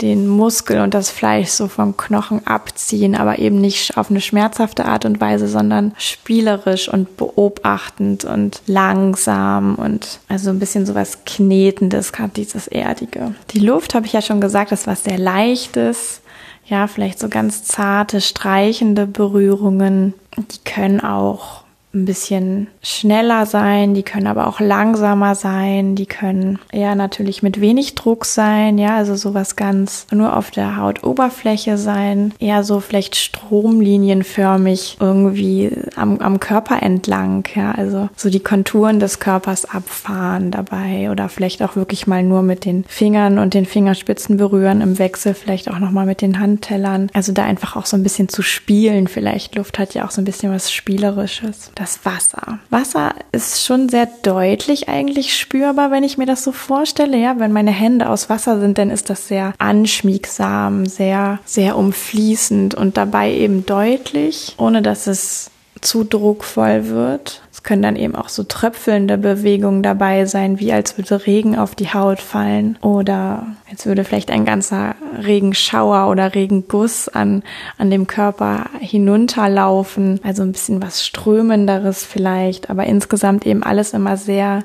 den 0.01 0.27
Muskel 0.27 0.79
und 0.79 0.93
das 0.93 1.09
Fleisch 1.09 1.49
so 1.49 1.67
vom 1.67 1.97
Knochen 1.97 2.45
abziehen, 2.47 3.15
aber 3.15 3.39
eben 3.39 3.59
nicht 3.59 3.97
auf 3.97 4.09
eine 4.09 4.21
schmerzhafte 4.21 4.85
Art 4.85 5.03
und 5.03 5.19
Weise, 5.19 5.47
sondern 5.47 5.93
spielerisch 5.97 6.87
und 6.87 7.17
beobachtend 7.17 8.23
und 8.23 8.61
langsam 8.65 9.75
und 9.75 10.19
also 10.29 10.51
ein 10.51 10.59
bisschen 10.59 10.85
sowas 10.85 11.19
Knetendes, 11.25 12.13
gerade 12.13 12.31
dieses 12.35 12.67
Erdige. 12.67 13.35
Die 13.51 13.59
Luft, 13.59 13.93
habe 13.93 14.05
ich 14.05 14.13
ja 14.13 14.21
schon 14.21 14.39
gesagt, 14.39 14.71
ist 14.71 14.87
was 14.87 15.03
sehr 15.03 15.17
Leichtes. 15.17 16.21
Ja, 16.65 16.87
vielleicht 16.87 17.19
so 17.19 17.29
ganz 17.29 17.63
zarte, 17.63 18.21
streichende 18.21 19.07
Berührungen. 19.07 20.13
Die 20.37 20.63
können 20.63 21.01
auch 21.01 21.63
ein 21.91 22.05
bisschen 22.05 22.67
schneller 22.83 23.47
sein, 23.47 23.95
die 23.95 24.03
können 24.03 24.27
aber 24.27 24.45
auch 24.45 24.59
langsamer 24.59 25.33
sein, 25.33 25.95
die 25.95 26.05
können 26.05 26.59
eher 26.71 26.93
natürlich 26.93 27.41
mit 27.41 27.61
wenig 27.61 27.95
Druck 27.95 28.25
sein, 28.25 28.77
ja, 28.77 28.95
also 28.95 29.15
sowas 29.15 29.55
ganz 29.55 30.05
nur 30.11 30.37
auf 30.37 30.51
der 30.51 30.77
Hautoberfläche 30.77 31.79
sein, 31.79 32.31
eher 32.39 32.63
so 32.63 32.79
vielleicht 32.79 33.15
stromlinienförmig 33.15 34.97
irgendwie 34.99 35.71
am, 35.95 36.19
am 36.19 36.39
Körper 36.39 36.83
entlang, 36.83 37.47
ja, 37.55 37.71
also 37.71 38.07
so 38.15 38.29
die 38.29 38.39
Konturen 38.39 38.99
des 38.99 39.19
Körpers 39.19 39.65
abfahren 39.65 40.51
dabei 40.51 41.09
oder 41.09 41.27
vielleicht 41.27 41.63
auch 41.63 41.75
wirklich 41.75 42.05
mal 42.05 42.21
nur 42.21 42.43
mit 42.43 42.65
den 42.65 42.83
Fingern 42.83 43.39
und 43.39 43.55
den 43.55 43.65
Fingerspitzen 43.65 44.37
berühren 44.37 44.81
im 44.81 44.99
Wechsel, 44.99 45.33
vielleicht 45.33 45.71
auch 45.71 45.79
nochmal 45.79 46.05
mit 46.05 46.21
den 46.21 46.39
Handtellern, 46.39 47.09
also 47.15 47.31
da 47.31 47.45
einfach 47.45 47.75
auch 47.75 47.87
so 47.87 47.97
ein 47.97 48.03
bisschen 48.03 48.29
zu 48.29 48.43
spielen, 48.43 49.07
vielleicht. 49.07 49.55
Luft 49.55 49.79
hat 49.79 49.95
ja 49.95 50.05
auch 50.05 50.11
so 50.11 50.21
ein 50.21 50.25
bisschen 50.25 50.51
was 50.51 50.71
Spielerisches 50.71 51.71
das 51.79 52.05
Wasser. 52.05 52.59
Wasser 52.69 53.13
ist 53.31 53.63
schon 53.63 53.87
sehr 53.87 54.07
deutlich 54.21 54.89
eigentlich 54.89 55.37
spürbar, 55.37 55.91
wenn 55.91 56.03
ich 56.03 56.17
mir 56.17 56.25
das 56.25 56.43
so 56.43 56.51
vorstelle. 56.51 57.17
Ja, 57.17 57.39
wenn 57.39 57.53
meine 57.53 57.71
Hände 57.71 58.09
aus 58.09 58.29
Wasser 58.29 58.59
sind, 58.59 58.77
dann 58.77 58.89
ist 58.89 59.09
das 59.09 59.27
sehr 59.27 59.53
anschmiegsam, 59.57 60.85
sehr, 60.85 61.39
sehr 61.45 61.77
umfließend 61.77 62.75
und 62.75 62.97
dabei 62.97 63.31
eben 63.33 63.65
deutlich, 63.65 64.55
ohne 64.57 64.81
dass 64.81 65.07
es 65.07 65.51
zu 65.81 66.03
druckvoll 66.03 66.87
wird. 66.87 67.41
Es 67.51 67.63
können 67.63 67.81
dann 67.81 67.95
eben 67.95 68.15
auch 68.15 68.29
so 68.29 68.43
tröpfelnde 68.43 69.17
Bewegungen 69.17 69.83
dabei 69.83 70.25
sein, 70.25 70.59
wie 70.59 70.71
als 70.71 70.97
würde 70.97 71.25
Regen 71.25 71.57
auf 71.57 71.75
die 71.75 71.93
Haut 71.93 72.19
fallen 72.19 72.77
oder 72.81 73.47
als 73.69 73.85
würde 73.85 74.03
vielleicht 74.03 74.31
ein 74.31 74.45
ganzer 74.45 74.95
Regenschauer 75.21 76.09
oder 76.09 76.35
Regenguss 76.35 77.09
an, 77.09 77.43
an 77.77 77.91
dem 77.91 78.07
Körper 78.07 78.65
hinunterlaufen. 78.79 80.19
Also 80.23 80.43
ein 80.43 80.53
bisschen 80.53 80.81
was 80.81 81.05
Strömenderes 81.05 82.05
vielleicht, 82.05 82.69
aber 82.69 82.85
insgesamt 82.85 83.45
eben 83.45 83.63
alles 83.63 83.93
immer 83.93 84.15
sehr 84.15 84.63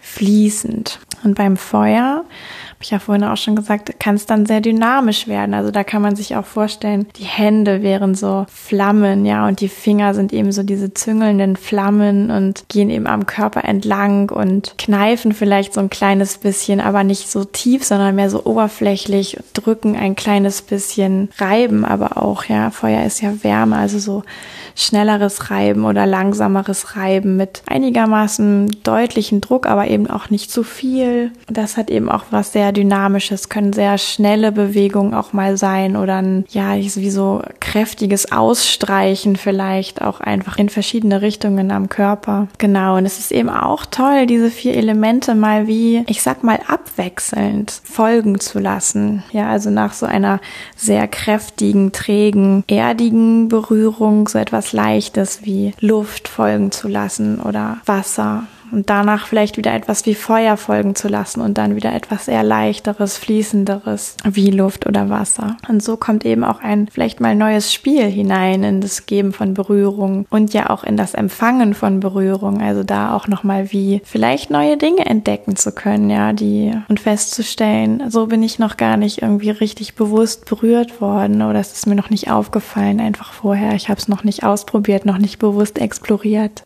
fließend. 0.00 0.98
Und 1.22 1.36
beim 1.36 1.56
Feuer 1.56 2.24
ich 2.82 2.90
ja 2.90 2.98
vorhin 2.98 3.24
auch 3.24 3.36
schon 3.36 3.56
gesagt, 3.56 3.98
kann 4.00 4.14
es 4.14 4.26
dann 4.26 4.46
sehr 4.46 4.60
dynamisch 4.60 5.28
werden. 5.28 5.54
Also 5.54 5.70
da 5.70 5.84
kann 5.84 6.02
man 6.02 6.16
sich 6.16 6.36
auch 6.36 6.44
vorstellen, 6.44 7.06
die 7.16 7.24
Hände 7.24 7.82
wären 7.82 8.14
so 8.14 8.46
Flammen, 8.52 9.24
ja, 9.24 9.46
und 9.46 9.60
die 9.60 9.68
Finger 9.68 10.14
sind 10.14 10.32
eben 10.32 10.52
so 10.52 10.62
diese 10.62 10.92
züngelnden 10.94 11.56
Flammen 11.56 12.30
und 12.30 12.64
gehen 12.68 12.90
eben 12.90 13.06
am 13.06 13.26
Körper 13.26 13.64
entlang 13.64 14.30
und 14.30 14.74
kneifen 14.78 15.32
vielleicht 15.32 15.74
so 15.74 15.80
ein 15.80 15.90
kleines 15.90 16.38
bisschen, 16.38 16.80
aber 16.80 17.04
nicht 17.04 17.30
so 17.30 17.44
tief, 17.44 17.84
sondern 17.84 18.14
mehr 18.14 18.30
so 18.30 18.44
oberflächlich, 18.44 19.38
drücken 19.54 19.96
ein 19.96 20.16
kleines 20.16 20.62
bisschen, 20.62 21.30
reiben 21.38 21.84
aber 21.84 22.22
auch, 22.22 22.44
ja. 22.44 22.70
Feuer 22.70 23.04
ist 23.04 23.20
ja 23.20 23.42
Wärme, 23.42 23.76
also 23.76 23.98
so 23.98 24.22
schnelleres 24.74 25.50
Reiben 25.50 25.84
oder 25.84 26.06
langsameres 26.06 26.96
Reiben 26.96 27.36
mit 27.36 27.62
einigermaßen 27.66 28.82
deutlichen 28.82 29.40
Druck, 29.40 29.66
aber 29.66 29.88
eben 29.88 30.08
auch 30.08 30.30
nicht 30.30 30.50
zu 30.50 30.62
viel. 30.62 31.30
Das 31.48 31.76
hat 31.76 31.90
eben 31.90 32.08
auch 32.08 32.24
was 32.30 32.52
sehr 32.52 32.71
Dynamisches, 32.72 33.48
können 33.48 33.72
sehr 33.72 33.98
schnelle 33.98 34.52
Bewegungen 34.52 35.14
auch 35.14 35.32
mal 35.32 35.56
sein 35.56 35.96
oder 35.96 36.16
ein, 36.16 36.44
ja, 36.50 36.74
wie 36.76 37.10
so 37.10 37.42
kräftiges 37.60 38.32
Ausstreichen 38.32 39.36
vielleicht 39.36 40.02
auch 40.02 40.20
einfach 40.20 40.58
in 40.58 40.68
verschiedene 40.68 41.22
Richtungen 41.22 41.70
am 41.70 41.88
Körper. 41.88 42.48
Genau. 42.58 42.96
Und 42.96 43.06
es 43.06 43.18
ist 43.18 43.32
eben 43.32 43.50
auch 43.50 43.86
toll, 43.86 44.26
diese 44.26 44.50
vier 44.50 44.74
Elemente 44.74 45.34
mal 45.34 45.66
wie, 45.66 46.04
ich 46.08 46.22
sag 46.22 46.42
mal, 46.42 46.58
abwechselnd 46.66 47.80
folgen 47.84 48.40
zu 48.40 48.58
lassen. 48.58 49.22
Ja, 49.32 49.48
also 49.48 49.70
nach 49.70 49.92
so 49.92 50.06
einer 50.06 50.40
sehr 50.76 51.08
kräftigen, 51.08 51.92
trägen, 51.92 52.64
erdigen 52.66 53.48
Berührung 53.48 54.28
so 54.28 54.38
etwas 54.38 54.72
Leichtes 54.72 55.40
wie 55.44 55.72
Luft 55.80 56.28
folgen 56.28 56.72
zu 56.72 56.88
lassen 56.88 57.40
oder 57.40 57.78
Wasser 57.86 58.44
und 58.72 58.90
danach 58.90 59.26
vielleicht 59.26 59.56
wieder 59.56 59.74
etwas 59.74 60.06
wie 60.06 60.14
Feuer 60.14 60.56
folgen 60.56 60.94
zu 60.94 61.08
lassen 61.08 61.40
und 61.40 61.58
dann 61.58 61.76
wieder 61.76 61.94
etwas 61.94 62.26
eher 62.26 62.42
leichteres, 62.42 63.18
fließenderes 63.18 64.16
wie 64.24 64.50
Luft 64.50 64.86
oder 64.86 65.10
Wasser. 65.10 65.56
Und 65.68 65.82
so 65.82 65.96
kommt 65.96 66.24
eben 66.24 66.42
auch 66.42 66.60
ein 66.60 66.88
vielleicht 66.88 67.20
mal 67.20 67.36
neues 67.36 67.72
Spiel 67.72 68.04
hinein 68.04 68.64
in 68.64 68.80
das 68.80 69.06
Geben 69.06 69.32
von 69.32 69.54
Berührung 69.54 70.26
und 70.30 70.54
ja 70.54 70.70
auch 70.70 70.84
in 70.84 70.96
das 70.96 71.14
Empfangen 71.14 71.74
von 71.74 72.00
Berührung. 72.00 72.60
Also 72.62 72.82
da 72.82 73.14
auch 73.14 73.28
nochmal 73.28 73.72
wie 73.72 74.00
vielleicht 74.04 74.50
neue 74.50 74.76
Dinge 74.76 75.04
entdecken 75.06 75.56
zu 75.56 75.72
können, 75.72 76.08
ja, 76.10 76.32
die 76.32 76.72
und 76.88 77.00
festzustellen, 77.00 78.10
so 78.10 78.26
bin 78.26 78.42
ich 78.42 78.58
noch 78.58 78.76
gar 78.76 78.96
nicht 78.96 79.22
irgendwie 79.22 79.50
richtig 79.50 79.94
bewusst 79.94 80.46
berührt 80.46 81.00
worden 81.00 81.42
oder 81.42 81.60
es 81.60 81.72
ist 81.72 81.86
mir 81.86 81.94
noch 81.94 82.10
nicht 82.10 82.30
aufgefallen 82.30 83.00
einfach 83.00 83.32
vorher. 83.32 83.74
Ich 83.74 83.88
habe 83.88 84.00
es 84.00 84.08
noch 84.08 84.24
nicht 84.24 84.44
ausprobiert, 84.44 85.04
noch 85.04 85.18
nicht 85.18 85.38
bewusst 85.38 85.78
exploriert. 85.78 86.64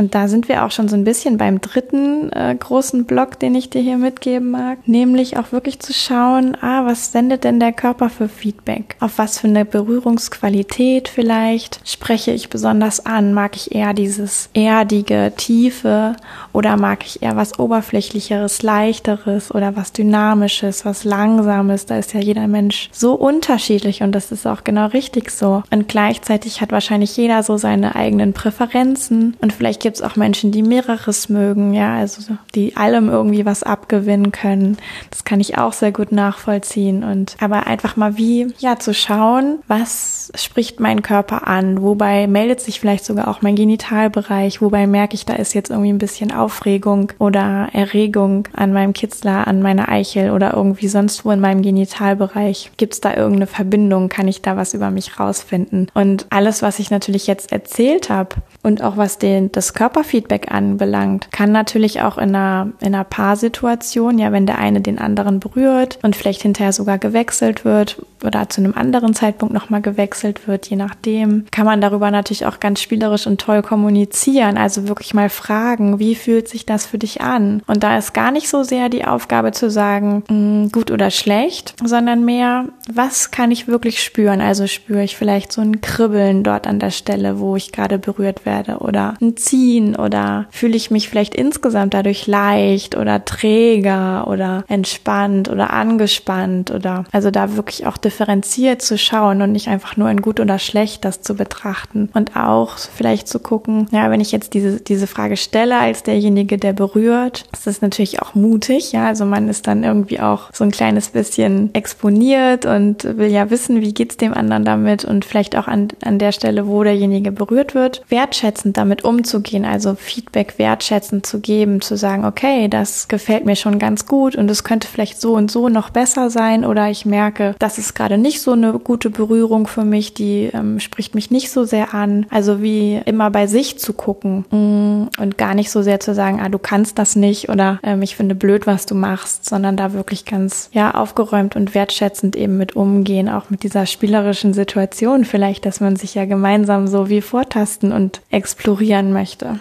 Und 0.00 0.14
da 0.14 0.28
sind 0.28 0.48
wir 0.48 0.64
auch 0.64 0.70
schon 0.70 0.88
so 0.88 0.96
ein 0.96 1.04
bisschen 1.04 1.36
beim 1.36 1.60
dritten 1.60 2.32
äh, 2.32 2.56
großen 2.58 3.04
Block, 3.04 3.38
den 3.38 3.54
ich 3.54 3.68
dir 3.68 3.82
hier 3.82 3.98
mitgeben 3.98 4.50
mag, 4.50 4.88
nämlich 4.88 5.36
auch 5.36 5.52
wirklich 5.52 5.78
zu 5.78 5.92
schauen, 5.92 6.56
ah, 6.62 6.86
was 6.86 7.12
sendet 7.12 7.44
denn 7.44 7.60
der 7.60 7.74
Körper 7.74 8.08
für 8.08 8.26
Feedback? 8.26 8.96
Auf 9.00 9.18
was 9.18 9.38
für 9.38 9.48
eine 9.48 9.66
Berührungsqualität 9.66 11.10
vielleicht 11.10 11.82
spreche 11.84 12.30
ich 12.30 12.48
besonders 12.48 13.04
an? 13.04 13.34
Mag 13.34 13.56
ich 13.56 13.74
eher 13.74 13.92
dieses 13.92 14.48
erdige, 14.54 15.34
tiefe 15.36 16.16
oder 16.54 16.78
mag 16.78 17.04
ich 17.04 17.22
eher 17.22 17.36
was 17.36 17.58
oberflächlicheres, 17.58 18.62
leichteres 18.62 19.54
oder 19.54 19.76
was 19.76 19.92
dynamisches, 19.92 20.86
was 20.86 21.04
langsames? 21.04 21.84
Da 21.84 21.98
ist 21.98 22.14
ja 22.14 22.20
jeder 22.20 22.48
Mensch 22.48 22.88
so 22.90 23.12
unterschiedlich 23.12 24.02
und 24.02 24.12
das 24.12 24.32
ist 24.32 24.46
auch 24.46 24.64
genau 24.64 24.86
richtig 24.86 25.30
so. 25.30 25.62
Und 25.70 25.88
gleichzeitig 25.88 26.62
hat 26.62 26.72
wahrscheinlich 26.72 27.14
jeder 27.18 27.42
so 27.42 27.58
seine 27.58 27.96
eigenen 27.96 28.32
Präferenzen 28.32 29.36
und 29.42 29.52
vielleicht 29.52 29.89
gibt 29.90 29.98
es 29.98 30.06
auch 30.08 30.14
Menschen, 30.14 30.52
die 30.52 30.62
mehreres 30.62 31.28
mögen, 31.28 31.74
ja, 31.74 31.96
also 31.96 32.36
die 32.54 32.76
allem 32.76 33.08
irgendwie 33.08 33.44
was 33.44 33.64
abgewinnen 33.64 34.30
können. 34.30 34.76
Das 35.10 35.24
kann 35.24 35.40
ich 35.40 35.58
auch 35.58 35.72
sehr 35.72 35.90
gut 35.90 36.12
nachvollziehen 36.12 37.02
und 37.02 37.34
aber 37.40 37.66
einfach 37.66 37.96
mal 37.96 38.16
wie, 38.16 38.54
ja, 38.60 38.78
zu 38.78 38.94
schauen, 38.94 39.58
was 39.66 40.30
spricht 40.36 40.78
mein 40.78 41.02
Körper 41.02 41.48
an, 41.48 41.82
wobei 41.82 42.28
meldet 42.28 42.60
sich 42.60 42.78
vielleicht 42.78 43.04
sogar 43.04 43.26
auch 43.26 43.42
mein 43.42 43.56
Genitalbereich, 43.56 44.62
wobei 44.62 44.86
merke 44.86 45.14
ich, 45.14 45.26
da 45.26 45.34
ist 45.34 45.54
jetzt 45.54 45.70
irgendwie 45.70 45.92
ein 45.92 45.98
bisschen 45.98 46.30
Aufregung 46.30 47.12
oder 47.18 47.70
Erregung 47.72 48.46
an 48.52 48.72
meinem 48.72 48.92
Kitzler, 48.92 49.48
an 49.48 49.60
meiner 49.60 49.88
Eichel 49.88 50.30
oder 50.30 50.54
irgendwie 50.54 50.86
sonst 50.86 51.24
wo 51.24 51.32
in 51.32 51.40
meinem 51.40 51.62
Genitalbereich. 51.62 52.70
Gibt 52.76 52.94
es 52.94 53.00
da 53.00 53.16
irgendeine 53.16 53.48
Verbindung? 53.48 54.08
Kann 54.08 54.28
ich 54.28 54.40
da 54.40 54.56
was 54.56 54.72
über 54.72 54.92
mich 54.92 55.18
rausfinden? 55.18 55.88
Und 55.94 56.26
alles, 56.30 56.62
was 56.62 56.78
ich 56.78 56.92
natürlich 56.92 57.26
jetzt 57.26 57.50
erzählt 57.50 58.08
habe 58.08 58.36
und 58.62 58.82
auch 58.82 58.96
was 58.96 59.18
den, 59.18 59.50
das 59.52 59.72
Körperfeedback 59.72 60.52
anbelangt, 60.52 61.28
kann 61.32 61.50
natürlich 61.50 62.02
auch 62.02 62.18
in 62.18 62.34
einer, 62.34 62.68
in 62.80 62.94
einer 62.94 63.04
Paarsituation, 63.04 64.18
ja, 64.18 64.32
wenn 64.32 64.46
der 64.46 64.58
eine 64.58 64.80
den 64.80 64.98
anderen 64.98 65.40
berührt 65.40 65.98
und 66.02 66.14
vielleicht 66.14 66.42
hinterher 66.42 66.72
sogar 66.72 66.98
gewechselt 66.98 67.64
wird 67.64 68.02
oder 68.22 68.48
zu 68.50 68.60
einem 68.60 68.74
anderen 68.74 69.14
Zeitpunkt 69.14 69.54
nochmal 69.54 69.80
gewechselt 69.80 70.46
wird, 70.46 70.66
je 70.66 70.76
nachdem, 70.76 71.46
kann 71.50 71.64
man 71.64 71.80
darüber 71.80 72.10
natürlich 72.10 72.44
auch 72.44 72.60
ganz 72.60 72.82
spielerisch 72.82 73.26
und 73.26 73.40
toll 73.40 73.62
kommunizieren. 73.62 74.58
Also 74.58 74.88
wirklich 74.88 75.14
mal 75.14 75.30
fragen, 75.30 75.98
wie 75.98 76.14
fühlt 76.14 76.48
sich 76.48 76.66
das 76.66 76.84
für 76.84 76.98
dich 76.98 77.22
an? 77.22 77.62
Und 77.66 77.82
da 77.82 77.96
ist 77.96 78.12
gar 78.12 78.30
nicht 78.30 78.48
so 78.50 78.62
sehr 78.62 78.90
die 78.90 79.06
Aufgabe 79.06 79.52
zu 79.52 79.70
sagen, 79.70 80.22
mh, 80.28 80.34
hm, 80.34 80.72
gut 80.72 80.90
oder 80.90 81.10
schlecht, 81.10 81.74
sondern 81.82 82.24
mehr, 82.24 82.66
was 82.92 83.30
kann 83.30 83.50
ich 83.50 83.68
wirklich 83.68 84.02
spüren? 84.02 84.42
Also 84.42 84.66
spüre 84.66 85.02
ich 85.02 85.16
vielleicht 85.16 85.50
so 85.50 85.62
ein 85.62 85.80
Kribbeln 85.80 86.42
dort 86.42 86.66
an 86.66 86.78
der 86.78 86.90
Stelle, 86.90 87.38
wo 87.38 87.56
ich 87.56 87.72
gerade 87.72 87.98
berührt 87.98 88.44
werde 88.44 88.49
oder 88.80 89.14
ein 89.20 89.36
Ziehen 89.36 89.96
oder 89.96 90.46
fühle 90.50 90.76
ich 90.76 90.90
mich 90.90 91.08
vielleicht 91.08 91.34
insgesamt 91.34 91.94
dadurch 91.94 92.26
leicht 92.26 92.96
oder 92.96 93.24
träger 93.24 94.26
oder 94.28 94.64
entspannt 94.68 95.48
oder 95.48 95.72
angespannt 95.72 96.70
oder 96.70 97.04
also 97.12 97.30
da 97.30 97.56
wirklich 97.56 97.86
auch 97.86 97.96
differenziert 97.96 98.82
zu 98.82 98.98
schauen 98.98 99.42
und 99.42 99.52
nicht 99.52 99.68
einfach 99.68 99.96
nur 99.96 100.10
in 100.10 100.22
gut 100.22 100.40
oder 100.40 100.58
schlecht 100.58 101.04
das 101.04 101.22
zu 101.22 101.34
betrachten. 101.34 102.10
Und 102.14 102.36
auch 102.36 102.76
vielleicht 102.78 103.28
zu 103.28 103.38
gucken, 103.38 103.86
ja, 103.90 104.10
wenn 104.10 104.20
ich 104.20 104.32
jetzt 104.32 104.54
diese, 104.54 104.80
diese 104.80 105.06
Frage 105.06 105.36
stelle 105.36 105.78
als 105.78 106.02
derjenige, 106.02 106.58
der 106.58 106.72
berührt, 106.72 107.44
ist 107.52 107.66
das 107.66 107.82
natürlich 107.82 108.22
auch 108.22 108.34
mutig, 108.34 108.92
ja, 108.92 109.06
also 109.06 109.24
man 109.24 109.48
ist 109.48 109.66
dann 109.66 109.84
irgendwie 109.84 110.20
auch 110.20 110.50
so 110.52 110.64
ein 110.64 110.70
kleines 110.70 111.08
bisschen 111.08 111.74
exponiert 111.74 112.66
und 112.66 113.04
will 113.04 113.30
ja 113.30 113.50
wissen, 113.50 113.80
wie 113.80 113.94
geht's 113.94 114.16
dem 114.16 114.34
anderen 114.34 114.64
damit 114.64 115.04
und 115.04 115.24
vielleicht 115.24 115.56
auch 115.56 115.66
an, 115.66 115.88
an 116.04 116.18
der 116.18 116.32
Stelle, 116.32 116.66
wo 116.66 116.82
derjenige 116.82 117.32
berührt 117.32 117.74
wird, 117.74 118.02
wertschätzen 118.08 118.39
wertschätzend 118.40 118.76
damit 118.76 119.04
umzugehen, 119.04 119.64
also 119.64 119.94
Feedback 119.94 120.54
wertschätzend 120.56 121.26
zu 121.26 121.40
geben, 121.40 121.80
zu 121.80 121.96
sagen, 121.96 122.24
okay, 122.24 122.68
das 122.68 123.08
gefällt 123.08 123.44
mir 123.44 123.56
schon 123.56 123.78
ganz 123.78 124.06
gut 124.06 124.34
und 124.34 124.50
es 124.50 124.64
könnte 124.64 124.88
vielleicht 124.88 125.20
so 125.20 125.34
und 125.34 125.50
so 125.50 125.68
noch 125.68 125.90
besser 125.90 126.30
sein 126.30 126.64
oder 126.64 126.88
ich 126.88 127.04
merke, 127.04 127.54
das 127.58 127.76
ist 127.76 127.94
gerade 127.94 128.16
nicht 128.16 128.40
so 128.40 128.52
eine 128.52 128.78
gute 128.78 129.10
Berührung 129.10 129.66
für 129.66 129.84
mich, 129.84 130.14
die 130.14 130.50
ähm, 130.54 130.80
spricht 130.80 131.14
mich 131.14 131.30
nicht 131.30 131.50
so 131.50 131.64
sehr 131.64 131.92
an. 131.92 132.26
Also 132.30 132.62
wie 132.62 133.00
immer 133.04 133.30
bei 133.30 133.46
sich 133.46 133.78
zu 133.78 133.92
gucken 133.92 134.46
mm, 134.50 135.20
und 135.20 135.36
gar 135.36 135.54
nicht 135.54 135.70
so 135.70 135.82
sehr 135.82 136.00
zu 136.00 136.14
sagen, 136.14 136.40
ah, 136.40 136.48
du 136.48 136.58
kannst 136.58 136.98
das 136.98 137.16
nicht 137.16 137.50
oder 137.50 137.78
ähm, 137.82 138.00
ich 138.00 138.16
finde 138.16 138.34
blöd, 138.34 138.66
was 138.66 138.86
du 138.86 138.94
machst, 138.94 139.48
sondern 139.48 139.76
da 139.76 139.92
wirklich 139.92 140.24
ganz, 140.24 140.70
ja, 140.72 140.94
aufgeräumt 140.94 141.56
und 141.56 141.74
wertschätzend 141.74 142.36
eben 142.36 142.56
mit 142.56 142.74
umgehen, 142.74 143.28
auch 143.28 143.50
mit 143.50 143.62
dieser 143.64 143.84
spielerischen 143.84 144.54
Situation 144.54 145.24
vielleicht, 145.26 145.66
dass 145.66 145.80
man 145.80 145.96
sich 145.96 146.14
ja 146.14 146.24
gemeinsam 146.24 146.86
so 146.86 147.10
wie 147.10 147.20
vortasten 147.20 147.92
und 147.92 148.22
explorieren 148.30 149.12
möchte. 149.12 149.60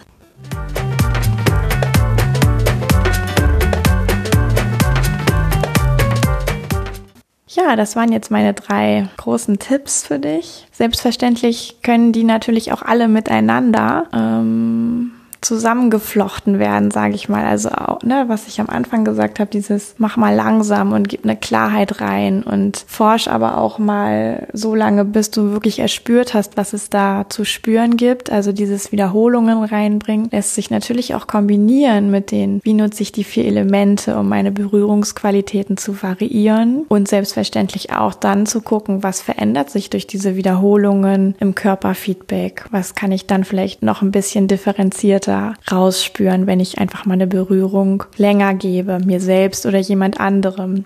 Ja, 7.47 7.75
das 7.75 7.95
waren 7.95 8.11
jetzt 8.11 8.31
meine 8.31 8.53
drei 8.53 9.09
großen 9.17 9.59
Tipps 9.59 10.05
für 10.05 10.19
dich. 10.19 10.67
Selbstverständlich 10.71 11.79
können 11.81 12.13
die 12.13 12.23
natürlich 12.23 12.71
auch 12.71 12.81
alle 12.83 13.07
miteinander. 13.07 14.07
Ähm, 14.13 15.11
zusammengeflochten 15.41 16.59
werden, 16.59 16.91
sage 16.91 17.15
ich 17.15 17.29
mal. 17.29 17.45
Also 17.45 17.69
auch, 17.69 18.03
ne, 18.03 18.25
was 18.27 18.47
ich 18.47 18.59
am 18.59 18.69
Anfang 18.69 19.05
gesagt 19.05 19.39
habe, 19.39 19.49
dieses 19.49 19.95
mach 19.97 20.17
mal 20.17 20.35
langsam 20.35 20.91
und 20.91 21.07
gib 21.07 21.23
eine 21.23 21.37
Klarheit 21.37 22.01
rein 22.01 22.43
und 22.43 22.83
forsch 22.87 23.27
aber 23.27 23.57
auch 23.57 23.79
mal 23.79 24.47
so 24.53 24.75
lange, 24.75 25.05
bis 25.05 25.31
du 25.31 25.51
wirklich 25.51 25.79
erspürt 25.79 26.33
hast, 26.33 26.57
was 26.57 26.73
es 26.73 26.89
da 26.89 27.25
zu 27.29 27.45
spüren 27.45 27.95
gibt. 27.95 28.31
Also 28.31 28.51
dieses 28.51 28.91
Wiederholungen 28.91 29.63
reinbringen 29.63 30.29
lässt 30.31 30.55
sich 30.55 30.69
natürlich 30.69 31.15
auch 31.15 31.27
kombinieren 31.27 32.11
mit 32.11 32.31
den, 32.31 32.59
wie 32.63 32.73
nutze 32.73 33.03
ich 33.03 33.11
die 33.11 33.23
vier 33.23 33.45
Elemente, 33.45 34.17
um 34.17 34.27
meine 34.27 34.51
Berührungsqualitäten 34.51 35.77
zu 35.77 36.01
variieren 36.03 36.85
und 36.89 37.07
selbstverständlich 37.07 37.91
auch 37.93 38.13
dann 38.13 38.45
zu 38.45 38.61
gucken, 38.61 39.03
was 39.03 39.21
verändert 39.21 39.69
sich 39.69 39.89
durch 39.89 40.05
diese 40.05 40.35
Wiederholungen 40.35 41.35
im 41.39 41.55
Körperfeedback. 41.55 42.65
Was 42.71 42.95
kann 42.95 43.11
ich 43.11 43.25
dann 43.25 43.45
vielleicht 43.45 43.83
noch 43.83 44.01
ein 44.01 44.11
bisschen 44.11 44.47
differenzierter 44.47 45.28
da 45.29 45.53
rausspüren, 45.71 46.47
wenn 46.47 46.59
ich 46.59 46.79
einfach 46.79 47.05
mal 47.05 47.13
eine 47.13 47.27
Berührung 47.27 48.03
länger 48.17 48.55
gebe, 48.55 48.99
mir 48.99 49.21
selbst 49.21 49.65
oder 49.65 49.77
jemand 49.77 50.19
anderem. 50.19 50.85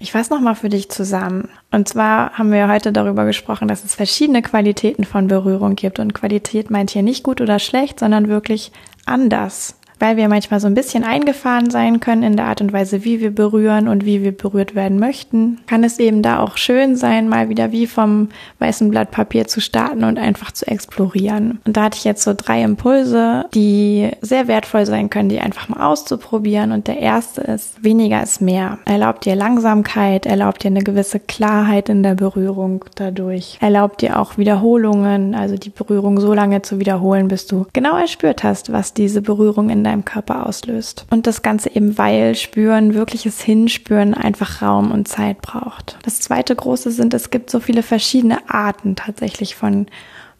Ich 0.00 0.12
fasse 0.12 0.32
nochmal 0.32 0.54
für 0.54 0.70
dich 0.70 0.88
zusammen. 0.88 1.50
Und 1.70 1.88
zwar 1.88 2.38
haben 2.38 2.50
wir 2.50 2.68
heute 2.68 2.92
darüber 2.92 3.26
gesprochen, 3.26 3.68
dass 3.68 3.84
es 3.84 3.94
verschiedene 3.94 4.40
Qualitäten 4.40 5.04
von 5.04 5.26
Berührung 5.26 5.74
gibt. 5.74 5.98
Und 5.98 6.14
Qualität 6.14 6.70
meint 6.70 6.90
hier 6.90 7.02
nicht 7.02 7.24
gut 7.24 7.42
oder 7.42 7.58
schlecht, 7.58 8.00
sondern 8.00 8.28
wirklich 8.28 8.72
anders 9.04 9.77
weil 9.98 10.16
wir 10.16 10.28
manchmal 10.28 10.60
so 10.60 10.66
ein 10.66 10.74
bisschen 10.74 11.04
eingefahren 11.04 11.70
sein 11.70 12.00
können 12.00 12.22
in 12.22 12.36
der 12.36 12.46
Art 12.46 12.60
und 12.60 12.72
Weise, 12.72 13.04
wie 13.04 13.20
wir 13.20 13.30
berühren 13.30 13.88
und 13.88 14.04
wie 14.04 14.22
wir 14.22 14.36
berührt 14.36 14.74
werden 14.74 14.98
möchten, 14.98 15.58
kann 15.66 15.84
es 15.84 15.98
eben 15.98 16.22
da 16.22 16.40
auch 16.40 16.56
schön 16.56 16.96
sein, 16.96 17.28
mal 17.28 17.48
wieder 17.48 17.72
wie 17.72 17.86
vom 17.86 18.28
weißen 18.58 18.90
Blatt 18.90 19.10
Papier 19.10 19.46
zu 19.46 19.60
starten 19.60 20.04
und 20.04 20.18
einfach 20.18 20.52
zu 20.52 20.66
explorieren. 20.66 21.60
Und 21.64 21.76
da 21.76 21.84
hatte 21.84 21.98
ich 21.98 22.04
jetzt 22.04 22.22
so 22.22 22.34
drei 22.36 22.62
Impulse, 22.62 23.46
die 23.54 24.10
sehr 24.20 24.48
wertvoll 24.48 24.86
sein 24.86 25.10
können, 25.10 25.28
die 25.28 25.40
einfach 25.40 25.68
mal 25.68 25.86
auszuprobieren. 25.86 26.72
Und 26.72 26.86
der 26.86 26.98
erste 26.98 27.42
ist, 27.42 27.82
weniger 27.82 28.22
ist 28.22 28.40
mehr. 28.40 28.78
Erlaubt 28.84 29.24
dir 29.24 29.34
Langsamkeit, 29.34 30.26
erlaubt 30.26 30.64
dir 30.64 30.68
eine 30.68 30.82
gewisse 30.82 31.20
Klarheit 31.20 31.88
in 31.88 32.02
der 32.02 32.14
Berührung 32.14 32.84
dadurch. 32.94 33.58
Erlaubt 33.60 34.02
dir 34.02 34.18
auch 34.18 34.38
Wiederholungen, 34.38 35.34
also 35.34 35.56
die 35.56 35.70
Berührung 35.70 36.20
so 36.20 36.34
lange 36.34 36.62
zu 36.62 36.78
wiederholen, 36.78 37.28
bis 37.28 37.46
du 37.46 37.66
genau 37.72 37.96
erspürt 37.96 38.42
hast, 38.44 38.72
was 38.72 38.94
diese 38.94 39.22
Berührung 39.22 39.70
in 39.70 39.84
deinem 39.88 40.04
Körper 40.04 40.46
auslöst. 40.46 41.06
Und 41.10 41.26
das 41.26 41.42
Ganze 41.42 41.74
eben, 41.74 41.98
weil 41.98 42.34
Spüren, 42.34 42.94
wirkliches 42.94 43.40
Hinspüren 43.40 44.14
einfach 44.14 44.62
Raum 44.62 44.90
und 44.90 45.08
Zeit 45.08 45.42
braucht. 45.42 45.98
Das 46.02 46.20
zweite 46.20 46.54
große 46.54 46.90
sind, 46.90 47.14
es 47.14 47.30
gibt 47.30 47.50
so 47.50 47.60
viele 47.60 47.82
verschiedene 47.82 48.48
Arten 48.48 48.96
tatsächlich 48.96 49.56
von 49.56 49.86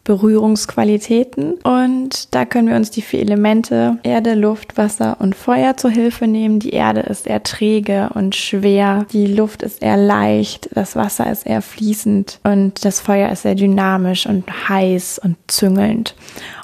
Berührungsqualitäten. 0.09 1.53
Und 1.61 2.33
da 2.33 2.45
können 2.45 2.67
wir 2.67 2.75
uns 2.75 2.89
die 2.89 3.03
vier 3.03 3.19
Elemente 3.19 3.99
Erde, 4.01 4.33
Luft, 4.33 4.75
Wasser 4.75 5.17
und 5.19 5.35
Feuer 5.35 5.77
zur 5.77 5.91
Hilfe 5.91 6.25
nehmen. 6.25 6.59
Die 6.59 6.71
Erde 6.71 7.01
ist 7.01 7.27
eher 7.27 7.43
träge 7.43 8.09
und 8.15 8.35
schwer. 8.35 9.05
Die 9.11 9.27
Luft 9.27 9.61
ist 9.61 9.83
eher 9.83 9.97
leicht. 9.97 10.69
Das 10.73 10.95
Wasser 10.95 11.31
ist 11.31 11.45
eher 11.45 11.61
fließend. 11.61 12.39
Und 12.43 12.83
das 12.85 12.99
Feuer 12.99 13.29
ist 13.29 13.43
sehr 13.43 13.53
dynamisch 13.53 14.25
und 14.25 14.45
heiß 14.67 15.19
und 15.23 15.35
züngelnd 15.47 16.15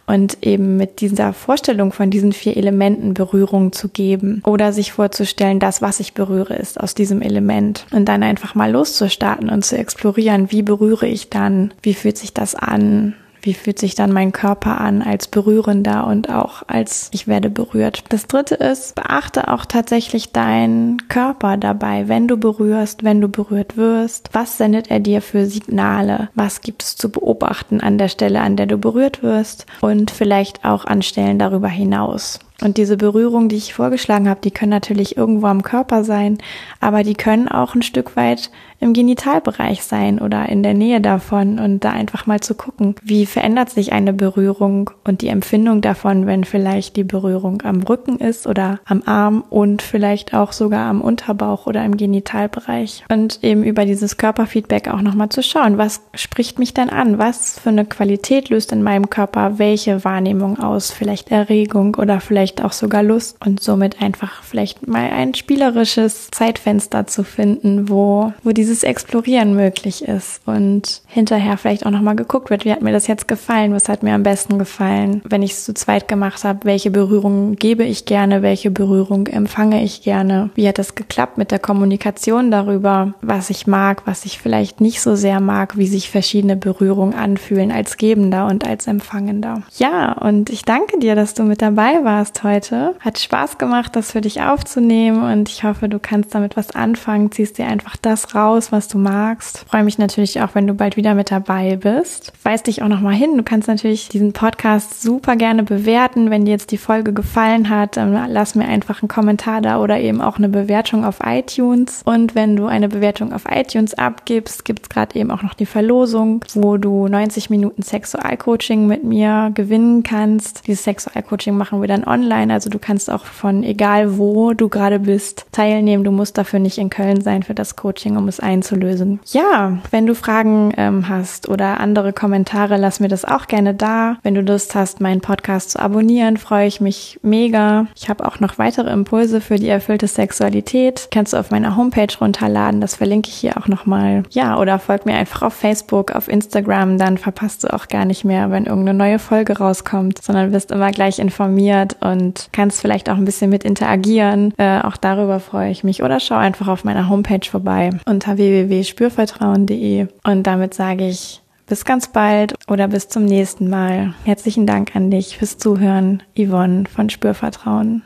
und 0.07 0.37
eben 0.41 0.77
mit 0.77 1.01
dieser 1.01 1.33
Vorstellung 1.33 1.91
von 1.91 2.09
diesen 2.09 2.31
vier 2.31 2.57
Elementen 2.57 3.13
Berührung 3.13 3.71
zu 3.71 3.89
geben 3.89 4.41
oder 4.45 4.71
sich 4.71 4.91
vorzustellen, 4.91 5.59
das, 5.59 5.81
was 5.81 5.99
ich 5.99 6.13
berühre, 6.13 6.55
ist 6.55 6.79
aus 6.79 6.95
diesem 6.95 7.21
Element. 7.21 7.85
Und 7.91 8.05
dann 8.05 8.23
einfach 8.23 8.55
mal 8.55 8.71
loszustarten 8.71 9.49
und 9.49 9.65
zu 9.65 9.77
explorieren, 9.77 10.51
wie 10.51 10.61
berühre 10.61 11.07
ich 11.07 11.29
dann, 11.29 11.73
wie 11.81 11.93
fühlt 11.93 12.17
sich 12.17 12.33
das 12.33 12.55
an, 12.55 13.15
wie 13.45 13.53
fühlt 13.53 13.79
sich 13.79 13.95
dann 13.95 14.11
mein 14.11 14.31
Körper 14.31 14.81
an 14.81 15.01
als 15.01 15.27
berührender 15.27 16.07
und 16.07 16.29
auch 16.29 16.63
als 16.67 17.09
ich 17.13 17.27
werde 17.27 17.49
berührt. 17.49 18.03
Das 18.09 18.27
dritte 18.27 18.55
ist, 18.55 18.95
beachte 18.95 19.47
auch 19.47 19.65
tatsächlich 19.65 20.31
deinen 20.31 21.07
Körper 21.07 21.57
dabei, 21.57 22.07
wenn 22.07 22.27
du 22.27 22.37
berührst, 22.37 23.03
wenn 23.03 23.21
du 23.21 23.29
berührt 23.29 23.77
wirst. 23.77 24.29
Was 24.33 24.57
sendet 24.57 24.89
er 24.89 24.99
dir 24.99 25.21
für 25.21 25.45
Signale? 25.45 26.29
Was 26.33 26.61
gibt 26.61 26.83
es 26.83 26.95
zu 26.95 27.09
beobachten 27.09 27.81
an 27.81 27.97
der 27.97 28.09
Stelle, 28.09 28.41
an 28.41 28.57
der 28.57 28.65
du 28.65 28.77
berührt 28.77 29.21
wirst? 29.21 29.67
Und 29.81 30.09
vielleicht 30.09 30.65
auch 30.65 30.85
an 30.85 31.03
Stellen 31.03 31.37
darüber 31.37 31.69
hinaus. 31.69 32.39
Und 32.61 32.77
diese 32.77 32.97
Berührungen, 32.97 33.49
die 33.49 33.57
ich 33.57 33.73
vorgeschlagen 33.73 34.29
habe, 34.29 34.39
die 34.41 34.51
können 34.51 34.69
natürlich 34.69 35.17
irgendwo 35.17 35.47
am 35.47 35.61
Körper 35.61 36.03
sein, 36.03 36.37
aber 36.79 37.03
die 37.03 37.15
können 37.15 37.47
auch 37.47 37.75
ein 37.75 37.81
Stück 37.81 38.15
weit 38.15 38.49
im 38.79 38.93
Genitalbereich 38.93 39.83
sein 39.83 40.19
oder 40.19 40.47
in 40.47 40.61
der 40.61 40.73
Nähe 40.73 41.01
davon 41.01 41.59
und 41.59 41.83
da 41.83 41.91
einfach 41.91 42.27
mal 42.27 42.41
zu 42.41 42.55
gucken, 42.55 42.95
wie 43.01 43.25
verändert 43.25 43.69
sich 43.69 43.93
eine 43.93 44.13
Berührung 44.13 44.91
und 45.03 45.21
die 45.21 45.29
Empfindung 45.29 45.81
davon, 45.81 46.27
wenn 46.27 46.43
vielleicht 46.43 46.95
die 46.95 47.03
Berührung 47.03 47.61
am 47.63 47.81
Rücken 47.81 48.17
ist 48.19 48.47
oder 48.47 48.79
am 48.85 49.01
Arm 49.05 49.43
und 49.49 49.81
vielleicht 49.81 50.33
auch 50.33 50.51
sogar 50.51 50.87
am 50.87 51.01
Unterbauch 51.01 51.67
oder 51.67 51.83
im 51.83 51.97
Genitalbereich. 51.97 53.05
Und 53.09 53.39
eben 53.43 53.63
über 53.63 53.85
dieses 53.85 54.17
Körperfeedback 54.17 54.87
auch 54.87 55.01
nochmal 55.01 55.29
zu 55.29 55.41
schauen, 55.41 55.77
was 55.77 56.01
spricht 56.13 56.59
mich 56.59 56.73
denn 56.73 56.89
an? 56.89 57.17
Was 57.17 57.59
für 57.59 57.69
eine 57.69 57.85
Qualität 57.85 58.49
löst 58.49 58.71
in 58.71 58.83
meinem 58.83 59.09
Körper 59.09 59.57
welche 59.57 60.03
Wahrnehmung 60.03 60.59
aus? 60.59 60.91
Vielleicht 60.91 61.31
Erregung 61.31 61.95
oder 61.95 62.19
vielleicht 62.19 62.44
auch 62.61 62.73
sogar 62.73 63.03
Lust 63.03 63.37
und 63.45 63.61
somit 63.61 64.01
einfach 64.01 64.43
vielleicht 64.43 64.87
mal 64.87 65.09
ein 65.09 65.33
spielerisches 65.33 66.29
Zeitfenster 66.31 67.07
zu 67.07 67.23
finden, 67.23 67.89
wo, 67.89 68.33
wo 68.43 68.51
die 68.51 68.65
dieses 68.65 68.81
Explorieren 68.81 69.55
möglich 69.55 70.07
ist 70.07 70.41
und 70.47 71.03
hinterher 71.05 71.57
vielleicht 71.57 71.85
auch 71.85 71.91
nochmal 71.91 72.15
geguckt 72.15 72.49
wird, 72.49 72.65
wie 72.65 72.71
hat 72.71 72.81
mir 72.81 72.91
das 72.91 73.05
jetzt 73.05 73.27
gefallen, 73.27 73.73
was 73.73 73.87
hat 73.87 74.01
mir 74.01 74.15
am 74.15 74.23
besten 74.23 74.57
gefallen, 74.57 75.21
wenn 75.23 75.43
ich 75.43 75.51
es 75.51 75.65
zu 75.65 75.75
zweit 75.75 76.07
gemacht 76.07 76.43
habe, 76.43 76.61
welche 76.63 76.89
Berührung 76.89 77.57
gebe 77.57 77.83
ich 77.83 78.05
gerne, 78.05 78.41
welche 78.41 78.71
Berührung 78.71 79.27
empfange 79.27 79.83
ich 79.83 80.01
gerne, 80.01 80.49
wie 80.55 80.67
hat 80.67 80.79
das 80.79 80.95
geklappt 80.95 81.37
mit 81.37 81.51
der 81.51 81.59
Kommunikation 81.59 82.49
darüber, 82.49 83.13
was 83.21 83.51
ich 83.51 83.67
mag, 83.67 84.01
was 84.07 84.25
ich 84.25 84.39
vielleicht 84.39 84.81
nicht 84.81 84.99
so 84.99 85.15
sehr 85.15 85.39
mag, 85.39 85.77
wie 85.77 85.87
sich 85.87 86.09
verschiedene 86.09 86.55
Berührungen 86.55 87.13
anfühlen 87.13 87.71
als 87.71 87.97
Gebender 87.97 88.47
und 88.47 88.65
als 88.65 88.87
Empfangender. 88.87 89.61
Ja, 89.77 90.13
und 90.13 90.49
ich 90.49 90.65
danke 90.65 90.97
dir, 90.97 91.13
dass 91.13 91.35
du 91.35 91.43
mit 91.43 91.61
dabei 91.61 92.03
warst 92.03 92.34
heute. 92.43 92.95
Hat 92.99 93.19
Spaß 93.19 93.57
gemacht, 93.57 93.95
das 93.95 94.11
für 94.11 94.21
dich 94.21 94.41
aufzunehmen 94.41 95.23
und 95.31 95.49
ich 95.49 95.63
hoffe, 95.63 95.89
du 95.89 95.99
kannst 95.99 96.35
damit 96.35 96.57
was 96.57 96.75
anfangen, 96.75 97.31
ziehst 97.31 97.57
dir 97.57 97.67
einfach 97.67 97.97
das 97.97 98.35
raus, 98.35 98.71
was 98.71 98.87
du 98.87 98.97
magst. 98.97 99.65
freue 99.69 99.83
mich 99.83 99.97
natürlich 99.97 100.41
auch, 100.41 100.55
wenn 100.55 100.67
du 100.67 100.73
bald 100.73 100.97
wieder 100.97 101.13
mit 101.13 101.31
dabei 101.31 101.77
bist. 101.77 102.33
Weis 102.43 102.63
dich 102.63 102.81
auch 102.81 102.87
nochmal 102.87 103.13
hin. 103.13 103.37
Du 103.37 103.43
kannst 103.43 103.67
natürlich 103.67 104.09
diesen 104.09 104.33
Podcast 104.33 105.01
super 105.01 105.35
gerne 105.35 105.63
bewerten. 105.63 106.29
Wenn 106.29 106.45
dir 106.45 106.51
jetzt 106.51 106.71
die 106.71 106.77
Folge 106.77 107.13
gefallen 107.13 107.69
hat, 107.69 107.95
lass 107.95 108.55
mir 108.55 108.67
einfach 108.67 109.01
einen 109.01 109.09
Kommentar 109.09 109.61
da 109.61 109.79
oder 109.79 109.99
eben 109.99 110.21
auch 110.21 110.37
eine 110.37 110.49
Bewertung 110.49 111.05
auf 111.05 111.19
iTunes. 111.23 112.01
Und 112.05 112.35
wenn 112.35 112.55
du 112.55 112.65
eine 112.65 112.89
Bewertung 112.89 113.33
auf 113.33 113.43
iTunes 113.49 113.93
abgibst, 113.93 114.65
gibt 114.65 114.83
es 114.83 114.89
gerade 114.89 115.17
eben 115.17 115.31
auch 115.31 115.43
noch 115.43 115.53
die 115.53 115.65
Verlosung, 115.65 116.43
wo 116.53 116.77
du 116.77 117.07
90 117.07 117.49
Minuten 117.49 117.81
Sexualcoaching 117.81 118.87
mit 118.87 119.03
mir 119.03 119.51
gewinnen 119.53 120.03
kannst. 120.03 120.67
Dieses 120.67 120.83
Sexualcoaching 120.83 121.55
machen 121.55 121.81
wir 121.81 121.87
dann 121.87 122.03
online 122.03 122.24
online, 122.25 122.53
also 122.53 122.69
du 122.69 122.79
kannst 122.79 123.09
auch 123.09 123.25
von 123.25 123.63
egal 123.63 124.17
wo 124.17 124.53
du 124.53 124.69
gerade 124.69 124.99
bist 124.99 125.45
teilnehmen. 125.51 126.03
Du 126.03 126.11
musst 126.11 126.37
dafür 126.37 126.59
nicht 126.59 126.77
in 126.77 126.89
Köln 126.89 127.21
sein 127.21 127.43
für 127.43 127.53
das 127.53 127.75
Coaching, 127.75 128.17
um 128.17 128.27
es 128.27 128.39
einzulösen. 128.39 129.19
Ja, 129.31 129.77
wenn 129.91 130.05
du 130.05 130.15
Fragen 130.15 130.73
ähm, 130.77 131.07
hast 131.07 131.49
oder 131.49 131.79
andere 131.79 132.13
Kommentare, 132.13 132.77
lass 132.77 132.99
mir 132.99 133.07
das 133.07 133.25
auch 133.25 133.47
gerne 133.47 133.73
da. 133.73 134.17
Wenn 134.23 134.35
du 134.35 134.41
Lust 134.41 134.75
hast, 134.75 135.01
meinen 135.01 135.21
Podcast 135.21 135.71
zu 135.71 135.79
abonnieren, 135.79 136.37
freue 136.37 136.67
ich 136.67 136.81
mich 136.81 137.19
mega. 137.21 137.87
Ich 137.95 138.09
habe 138.09 138.25
auch 138.25 138.39
noch 138.39 138.57
weitere 138.57 138.91
Impulse 138.91 139.41
für 139.41 139.57
die 139.57 139.69
erfüllte 139.69 140.07
Sexualität. 140.07 141.09
Kannst 141.11 141.33
du 141.33 141.37
auf 141.37 141.51
meiner 141.51 141.75
Homepage 141.75 142.13
runterladen. 142.19 142.81
Das 142.81 142.95
verlinke 142.95 143.29
ich 143.29 143.35
hier 143.35 143.57
auch 143.57 143.67
nochmal. 143.67 144.23
Ja, 144.31 144.57
oder 144.57 144.79
folg 144.79 145.05
mir 145.05 145.15
einfach 145.15 145.43
auf 145.43 145.53
Facebook, 145.53 146.11
auf 146.11 146.27
Instagram. 146.27 146.97
Dann 146.97 147.17
verpasst 147.17 147.63
du 147.63 147.73
auch 147.73 147.87
gar 147.87 148.05
nicht 148.05 148.25
mehr, 148.25 148.51
wenn 148.51 148.65
irgendeine 148.65 148.97
neue 148.97 149.19
Folge 149.19 149.57
rauskommt, 149.57 150.21
sondern 150.23 150.51
wirst 150.51 150.71
immer 150.71 150.91
gleich 150.91 151.19
informiert 151.19 151.97
und 152.15 152.49
kannst 152.51 152.81
vielleicht 152.81 153.09
auch 153.09 153.17
ein 153.17 153.25
bisschen 153.25 153.49
mit 153.49 153.63
interagieren. 153.63 154.53
Äh, 154.57 154.81
auch 154.81 154.97
darüber 154.97 155.39
freue 155.39 155.71
ich 155.71 155.83
mich. 155.83 156.03
Oder 156.03 156.19
schau 156.19 156.35
einfach 156.35 156.67
auf 156.67 156.83
meiner 156.83 157.09
Homepage 157.09 157.47
vorbei 157.49 157.91
unter 158.05 158.37
www.spürvertrauen.de. 158.37 160.07
Und 160.23 160.43
damit 160.43 160.73
sage 160.73 161.07
ich 161.07 161.41
bis 161.67 161.83
ganz 161.83 162.07
bald 162.07 162.53
oder 162.67 162.87
bis 162.87 163.09
zum 163.09 163.25
nächsten 163.25 163.69
Mal. 163.69 164.13
Herzlichen 164.23 164.67
Dank 164.67 164.95
an 164.95 165.11
dich 165.11 165.37
fürs 165.37 165.57
Zuhören, 165.57 166.23
Yvonne 166.37 166.85
von 166.87 167.09
Spürvertrauen. 167.09 168.03